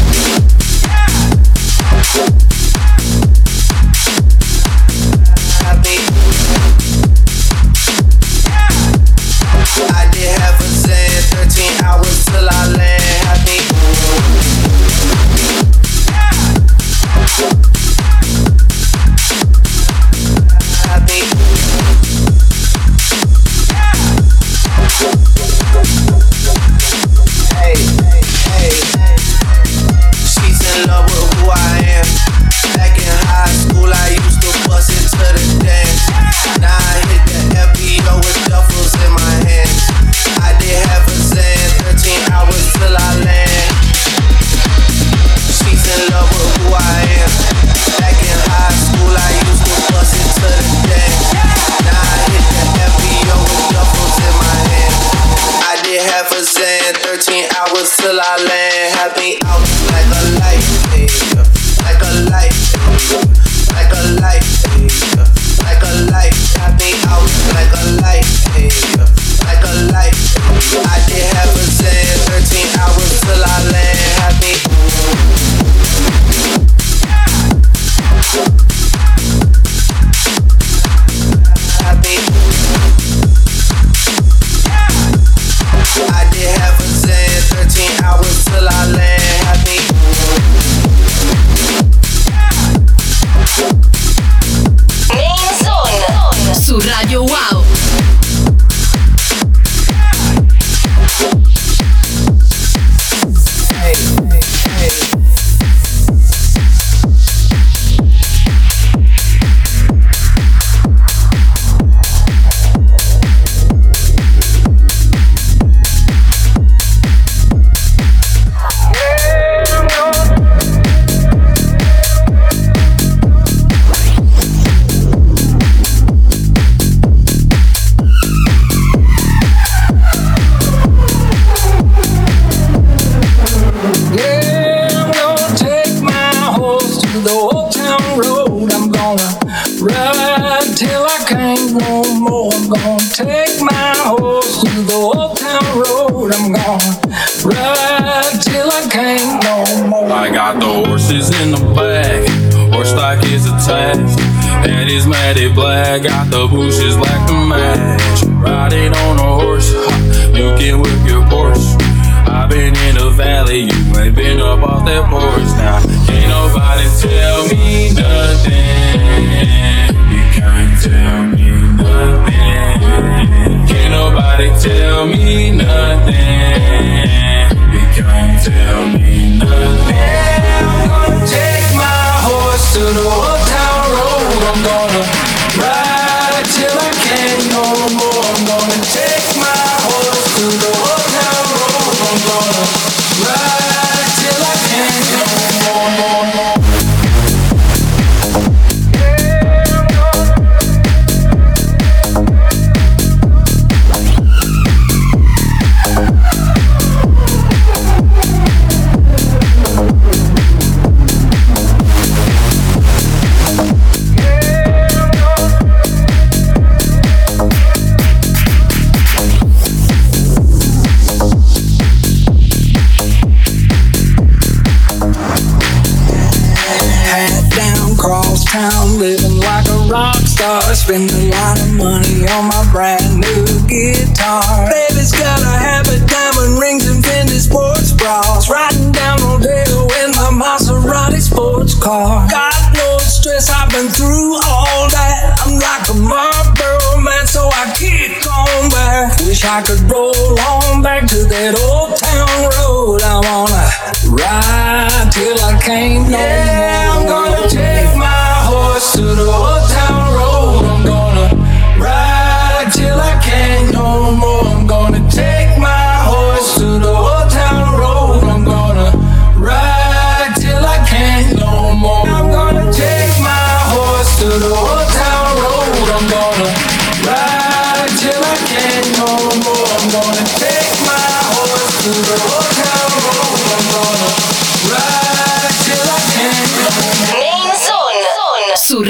I 2.13 2.17
did 10.11 10.39
half 10.39 10.59
a 10.59 10.70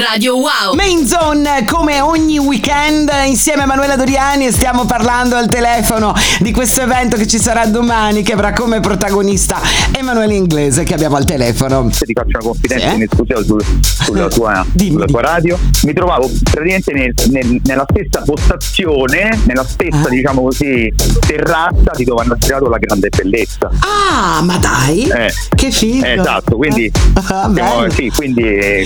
Radio 0.08 0.36
Wow. 0.36 0.74
Main 0.74 1.06
Zone 1.06 1.64
come 1.66 2.00
ogni 2.00 2.38
weekend 2.38 3.10
insieme 3.26 3.62
a 3.62 3.66
Manuela 3.66 3.94
Doriani 3.94 4.46
e 4.46 4.52
stiamo 4.52 4.84
parlando 4.84 5.36
al 5.36 5.46
telefono 5.48 6.12
di 6.40 6.50
questo 6.50 6.80
evento 6.80 7.16
che 7.16 7.26
ci 7.26 7.38
sarà 7.38 7.66
domani 7.66 8.22
che 8.22 8.32
avrà 8.32 8.52
come 8.52 8.80
protagonista 8.80 9.60
Emanuele 9.92 10.34
Inglese 10.34 10.82
che 10.82 10.94
abbiamo 10.94 11.16
al 11.16 11.24
telefono. 11.24 11.88
Se 11.92 12.04
ti 12.06 12.12
faccio 12.14 12.28
una 12.38 12.38
confidenza 12.40 12.86
Sì, 12.86 12.92
eh? 12.92 12.96
in 12.96 13.02
esclusiva 13.02 13.42
sul- 13.44 13.64
sulla, 13.80 14.28
tua, 14.28 14.66
Dimmi, 14.72 14.90
sulla 14.92 15.04
tua 15.06 15.20
radio, 15.20 15.58
mi 15.84 15.92
trovavo 15.92 16.30
praticamente 16.50 16.92
nel- 16.92 17.14
nel- 17.30 17.60
nella 17.64 17.86
stessa 17.88 18.22
postazione, 18.24 19.38
nella 19.44 19.64
stessa 19.64 20.06
Ah. 20.06 20.08
diciamo 20.08 20.42
così 20.42 20.92
terrazza 21.26 21.90
di 21.94 22.04
dove 22.04 22.22
hanno 22.22 22.36
girato 22.38 22.68
la 22.68 22.78
grande 22.78 23.08
bellezza. 23.08 23.70
Ah, 23.80 24.40
ma 24.42 24.56
dai! 24.58 25.02
Eh. 25.08 25.32
Che 25.54 25.70
figo! 25.70 26.04
Eh, 26.04 26.12
esatto, 26.18 26.56
quindi, 26.56 26.90
Ah, 27.14 27.20
siamo- 27.22 27.52
bello. 27.52 27.90
sì, 27.92 28.10
quindi, 28.14 28.42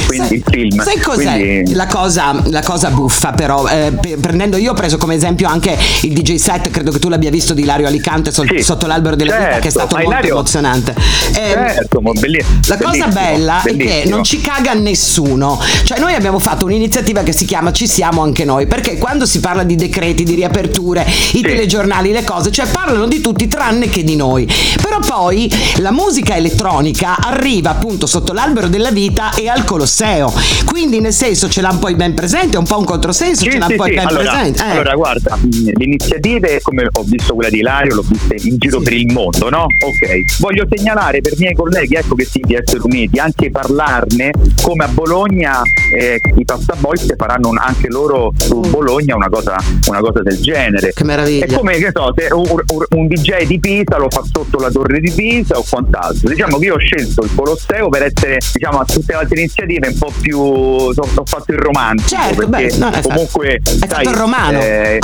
quindi 0.06 0.34
il 0.34 0.42
film. 0.48 0.82
Sai 0.82 0.98
cos'è 1.06 1.38
Quindi- 1.38 1.74
la, 1.74 1.86
cosa, 1.86 2.34
la 2.46 2.62
cosa 2.62 2.90
buffa 2.90 3.30
però? 3.32 3.66
Eh, 3.68 3.92
prendendo 4.20 4.56
io 4.56 4.72
ho 4.72 4.74
preso 4.74 4.96
come 4.96 5.14
esempio 5.14 5.46
anche 5.48 5.76
il 6.02 6.12
DJ 6.12 6.34
set, 6.34 6.70
credo 6.70 6.90
che 6.90 6.98
tu 6.98 7.08
l'abbia 7.08 7.30
visto 7.30 7.54
di 7.54 7.62
Ilario 7.62 7.86
Alicante 7.86 8.32
sol- 8.32 8.48
Sì, 8.48 8.62
sotto 8.62 8.86
l'albero 8.86 9.14
della 9.14 9.36
vita 9.36 9.44
che 9.44 9.56
è 9.56 9.60
certo, 9.62 9.78
stato 9.78 9.94
molto 9.96 10.10
Ilario- 10.10 10.32
emozionante. 10.32 10.94
Eh, 11.34 11.54
Certo, 11.76 12.00
ma 12.00 12.10
belli- 12.12 12.44
La 12.66 12.76
cosa 12.76 12.88
bellissimo, 12.90 13.12
bella 13.12 13.60
è 13.62 13.62
che 13.70 13.74
bellissimo. 13.76 14.14
non 14.16 14.24
ci 14.24 14.40
caga 14.40 14.72
nessuno. 14.74 15.60
Cioè, 15.84 15.98
noi 16.00 16.14
abbiamo 16.14 16.38
fatto 16.38 16.64
un'iniziativa 16.64 17.22
che 17.22 17.32
si 17.32 17.44
chiama 17.44 17.72
Ci 17.72 17.86
siamo 17.86 18.22
anche 18.22 18.44
noi. 18.44 18.66
Perché 18.66 18.98
quando 18.98 19.26
si 19.26 19.38
parla 19.40 19.62
di 19.62 19.76
decreti, 19.76 20.24
di 20.24 20.34
riaperture, 20.34 21.06
i 21.32 21.40
telegiornali, 21.40 22.10
le 22.12 22.24
cose, 22.24 22.50
cioè 22.50 22.66
parlano 22.66 23.06
di 23.06 23.20
tutti 23.20 23.46
tranne 23.48 23.88
che 23.88 24.02
di 24.04 24.16
noi. 24.16 24.48
Però 24.82 24.98
poi 24.98 25.50
la 25.76 25.90
musica 25.92 26.34
elettronica 26.36 27.16
arriva 27.18 27.70
appunto 27.70 28.06
sotto 28.06 28.32
l'albero 28.32 28.66
della 28.68 28.90
vita 28.90 29.32
e 29.34 29.48
al 29.48 29.64
Colosseo. 29.64 30.32
Quindi 30.64 30.95
quindi 30.96 31.00
nel 31.00 31.12
senso 31.12 31.48
ce 31.48 31.60
l'ha 31.60 31.70
un 31.70 31.78
po' 31.78 31.94
ben 31.94 32.14
presente, 32.14 32.56
un 32.56 32.64
po' 32.66 32.78
un 32.78 32.84
controsenso, 32.84 33.44
Sì, 33.44 33.50
ce 33.50 33.58
l'ha 33.58 33.66
sì, 33.66 33.72
un 33.72 33.78
po' 33.78 33.84
sì. 33.84 33.94
ben 33.94 34.06
Allora, 34.06 34.30
presente. 34.30 34.62
Eh. 34.64 34.70
allora, 34.70 34.94
guarda, 34.94 35.38
le 35.42 35.84
iniziative, 35.84 36.60
come 36.62 36.86
ho 36.90 37.02
visto 37.04 37.34
quella 37.34 37.50
di 37.50 37.58
Ilario, 37.58 37.94
l'ho 37.96 38.04
vista 38.06 38.34
in 38.38 38.56
giro 38.58 38.80
per 38.80 38.92
il 38.94 39.12
mondo, 39.12 39.48
no? 39.50 39.62
Ok. 39.64 40.38
Voglio 40.40 40.66
segnalare 40.70 41.20
per 41.20 41.32
i 41.32 41.36
miei 41.38 41.54
colleghi, 41.54 41.94
ecco 41.96 42.14
che 42.14 42.24
sì, 42.24 42.40
di 42.44 42.54
essere 42.54 42.80
uniti, 42.82 43.18
anche 43.18 43.50
parlarne, 43.50 44.30
come 44.62 44.84
a 44.84 44.88
Bologna 44.88 45.62
eh, 45.96 46.18
i 46.36 46.44
Pasta 46.44 46.74
Boys 46.78 47.06
faranno 47.16 47.48
un- 47.50 47.58
anche 47.58 47.88
loro 47.88 48.32
su 48.36 48.60
Bologna 48.60 49.14
una 49.16 49.28
cosa, 49.28 49.56
una 49.88 50.00
cosa 50.00 50.22
del 50.22 50.40
genere. 50.40 50.92
Che 50.94 51.04
meraviglia. 51.04 51.44
È 51.44 51.52
come, 51.52 51.74
che 51.76 51.90
so, 51.92 52.12
se 52.16 52.28
un, 52.32 52.46
un- 52.48 52.84
un 53.00 53.06
DJ 53.06 53.44
di 53.46 53.58
Pisa 53.60 53.98
lo 53.98 54.08
fa 54.10 54.22
sotto 54.30 54.58
la 54.58 54.70
torre 54.70 55.00
di 55.00 55.10
Pisa 55.10 55.56
o 55.58 55.64
quant'altro. 55.68 56.28
Diciamo 56.28 56.58
che 56.58 56.64
io 56.66 56.74
ho 56.74 56.78
scelto 56.78 57.22
il 57.22 57.30
Colosseo 57.34 57.88
per 57.88 58.04
essere, 58.04 58.38
diciamo, 58.52 58.78
a 58.78 58.84
tutte 58.84 59.12
le 59.12 59.18
altre 59.18 59.38
iniziative 59.40 59.88
un 59.88 59.98
po' 59.98 60.12
più... 60.20 60.85
Ho, 60.94 61.08
ho 61.14 61.24
fatto 61.24 61.52
il 61.52 61.58
romantico. 61.58 62.08
Certo, 62.08 62.46
beh, 62.46 62.76
no, 62.78 62.90
fatto- 62.92 63.08
comunque... 63.08 63.48
hai 63.64 63.78
sai, 63.78 63.88
fatto 63.88 64.08
il 64.10 64.14
romano. 64.16 64.58
eh, 64.60 64.98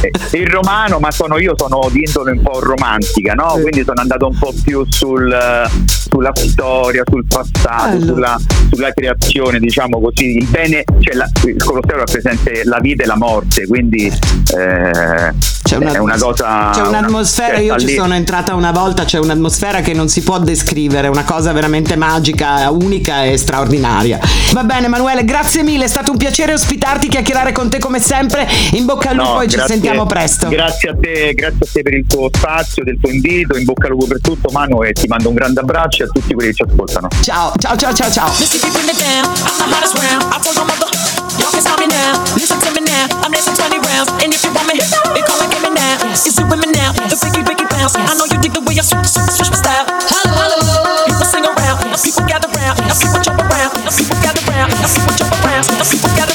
eh, 0.00 0.10
il 0.38 0.46
romano, 0.48 0.98
ma 0.98 1.10
sono 1.10 1.38
io 1.38 1.54
sono 1.56 1.88
di 1.90 2.02
indole 2.06 2.32
un 2.32 2.42
po' 2.42 2.60
romantica, 2.60 3.32
no? 3.34 3.52
Quindi 3.60 3.82
sono 3.84 4.00
andato 4.00 4.26
un 4.28 4.38
po' 4.38 4.52
più 4.64 4.84
sul, 4.88 5.36
sulla 5.86 6.32
storia, 6.34 7.02
sul 7.08 7.24
passato, 7.26 8.00
sulla, 8.00 8.36
sulla 8.72 8.90
creazione, 8.92 9.58
diciamo 9.58 10.00
così. 10.00 10.36
Il 10.38 10.46
bene, 10.46 10.84
cioè 11.00 11.14
la, 11.14 11.28
il 11.44 11.62
Colosseo 11.62 11.96
rappresenta 11.96 12.50
la 12.64 12.78
vita 12.80 13.02
e 13.04 13.06
la 13.06 13.16
morte, 13.16 13.66
quindi 13.66 14.06
eh, 14.06 14.90
è 14.90 15.98
una 15.98 16.16
cosa. 16.18 16.70
C'è 16.72 16.80
un'atmosfera, 16.82 17.54
una- 17.54 17.58
io 17.62 17.70
cioè, 17.72 17.80
ci 17.80 17.86
lì- 17.86 17.94
sono 17.94 18.14
entrata 18.14 18.54
una 18.54 18.72
volta, 18.72 19.04
c'è 19.04 19.18
un'atmosfera 19.18 19.80
che 19.80 19.92
non 19.92 20.08
si 20.08 20.22
può 20.22 20.38
descrivere, 20.38 21.08
una 21.08 21.24
cosa 21.24 21.52
veramente 21.52 21.96
magica, 21.96 22.70
unica 22.70 23.24
e 23.24 23.36
straordinaria. 23.36 24.18
Va 24.52 24.64
bene 24.64 24.87
Emanuele, 24.88 25.22
grazie 25.24 25.62
mille, 25.62 25.84
è 25.84 25.88
stato 25.88 26.12
un 26.12 26.16
piacere 26.16 26.54
ospitarti, 26.54 27.08
chiacchierare 27.08 27.52
con 27.52 27.68
te 27.68 27.78
come 27.78 28.00
sempre, 28.00 28.48
in 28.72 28.86
bocca 28.86 29.10
al 29.10 29.16
lupo 29.16 29.34
No, 29.34 29.40
e 29.42 29.48
ci 29.48 29.56
grazie- 29.56 29.74
sentiamo 29.74 30.06
presto. 30.06 30.48
Grazie 30.48 30.90
a 30.90 30.96
te, 30.98 31.34
grazie 31.34 31.66
a 31.66 31.68
te 31.70 31.82
per 31.82 31.92
il 31.92 32.06
tuo 32.06 32.30
spazio, 32.32 32.82
del 32.84 32.98
tuo 32.98 33.10
invito, 33.10 33.58
in 33.58 33.64
bocca 33.64 33.84
al 33.86 33.92
lupo 33.92 34.06
per 34.06 34.20
tutto, 34.22 34.48
Manu, 34.50 34.82
e 34.82 34.92
ti 34.92 35.06
mando 35.06 35.28
un 35.28 35.34
grande 35.34 35.60
abbraccio 35.60 36.04
e 36.04 36.06
a 36.06 36.08
tutti 36.08 36.32
quelli 36.32 36.50
che 36.50 36.56
ci 36.56 36.62
ascoltano. 36.62 37.08
Ciao, 37.20 37.52
ciao, 37.58 37.76
ciao, 37.76 37.92
ciao, 37.92 38.10
ciao. 38.10 38.32
Dance, 54.88 55.18
jump 55.18 55.32
around, 55.44 55.64
the 55.64 55.84
people 55.90 56.08
got 56.16 56.27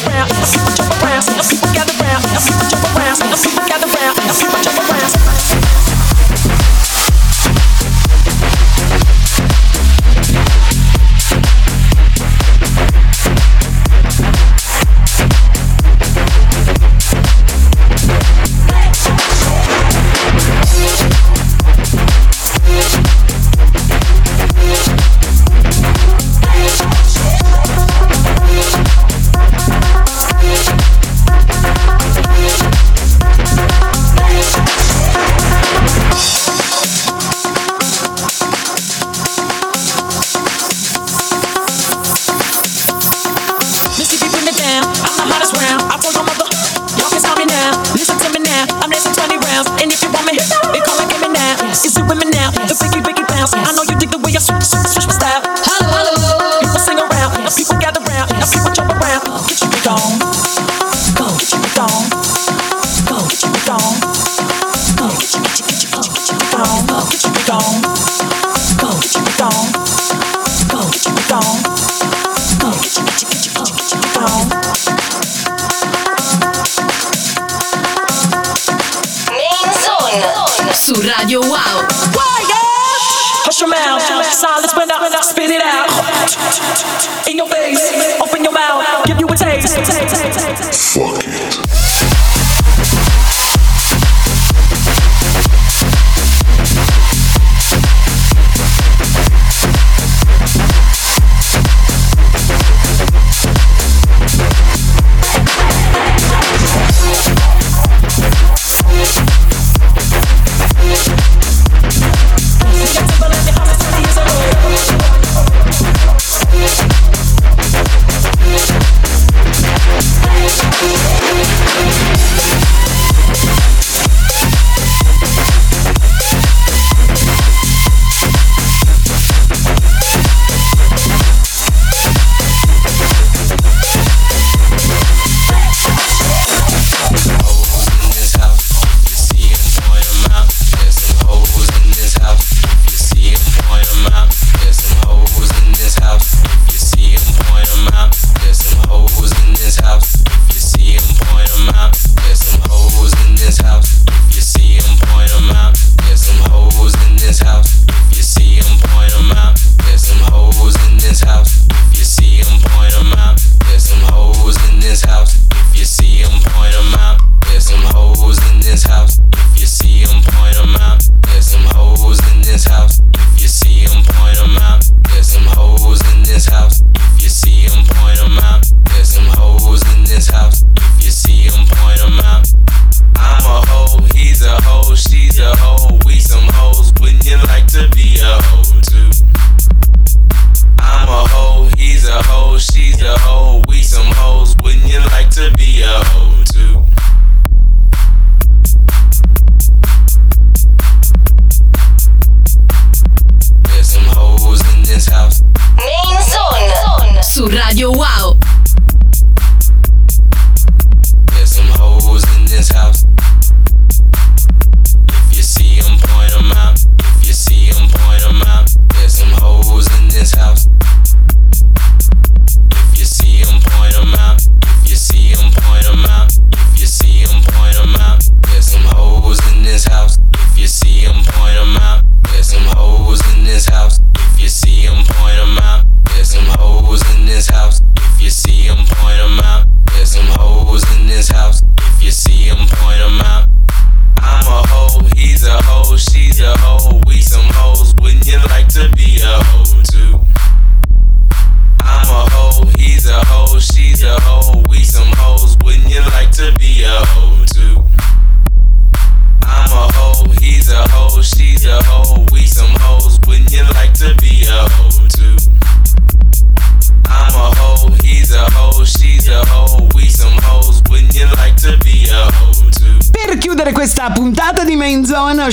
questa 274.04 274.33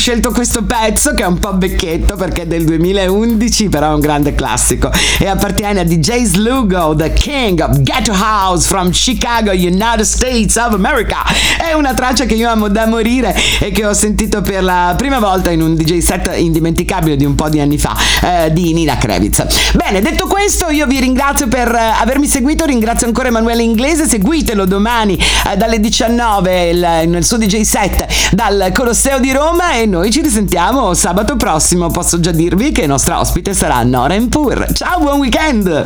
scelto 0.01 0.32
questo 0.32 0.62
pezzo 0.62 1.12
che 1.12 1.24
è 1.24 1.26
un 1.26 1.38
po' 1.38 1.53
becchetto 1.53 2.16
perché 2.16 2.42
è 2.42 2.46
del 2.46 2.64
2011, 2.64 3.68
però 3.68 3.90
è 3.90 3.92
un 3.92 4.01
grande 4.01 4.34
classico 4.34 4.90
e 5.18 5.26
appartiene 5.26 5.80
a 5.80 5.84
DJ 5.84 6.22
Slugo, 6.24 6.94
the 6.96 7.12
king 7.12 7.61
of 7.61 7.78
ghetto 7.82 8.14
house 8.14 8.66
from 8.66 8.88
Chicago, 8.92 9.51
United 9.51 10.01
States 10.01 10.57
of 10.57 10.72
America. 10.72 11.18
È 11.59 11.74
una 11.74 11.92
traccia 11.92 12.24
che 12.24 12.32
io 12.32 12.48
amo 12.48 12.68
da 12.68 12.86
morire 12.86 13.36
e 13.61 13.70
che 13.72 13.84
ho 13.84 13.92
sentito 13.92 14.40
per 14.40 14.62
la 14.62 14.94
prima 14.96 15.18
volta 15.18 15.51
in 15.51 15.61
un 15.61 15.74
DJ 15.74 15.98
set 15.98 16.32
indimenticabile 16.34 17.16
di 17.16 17.26
un 17.26 17.34
po' 17.34 17.51
di 17.51 17.61
anni 17.61 17.76
fa 17.76 17.94
eh, 18.22 18.53
di 18.55 18.72
Nina 18.72 18.96
Kravitz. 18.96 19.74
Bene, 19.74 20.01
detto 20.01 20.26
questo, 20.26 20.70
io 20.70 20.86
vi 20.86 20.98
ringrazio 20.98 21.46
per 21.46 21.68
eh, 21.74 21.78
avermi 22.01 22.26
seguito, 22.26 22.64
ringrazio 22.64 23.07
ancora 23.07 23.28
Emanuele 23.28 23.62
Inglese, 23.62 24.09
seguitelo 24.09 24.64
domani 24.64 25.18
eh, 25.53 25.59
dalle 25.59 25.78
19 25.78 26.68
il- 26.70 27.03
nel 27.05 27.22
suo 27.22 27.36
DJ 27.36 27.61
set 27.61 28.07
dal 28.32 28.70
Colosseo 28.72 29.18
di 29.18 29.30
Roma 29.32 29.72
e 29.74 29.88
noi 29.91 30.11
ci 30.12 30.22
risentiamo 30.22 30.95
sabato 30.95 31.36
prossimo. 31.36 31.91
Posso 31.91 32.20
già 32.20 32.30
dirvi 32.30 32.70
che 32.70 32.86
nostra 32.86 33.18
ospite 33.18 33.53
sarà 33.53 33.82
Nora 33.82 34.16
Pur. 34.28 34.72
Ciao, 34.72 35.01
buon 35.01 35.18
weekend! 35.18 35.78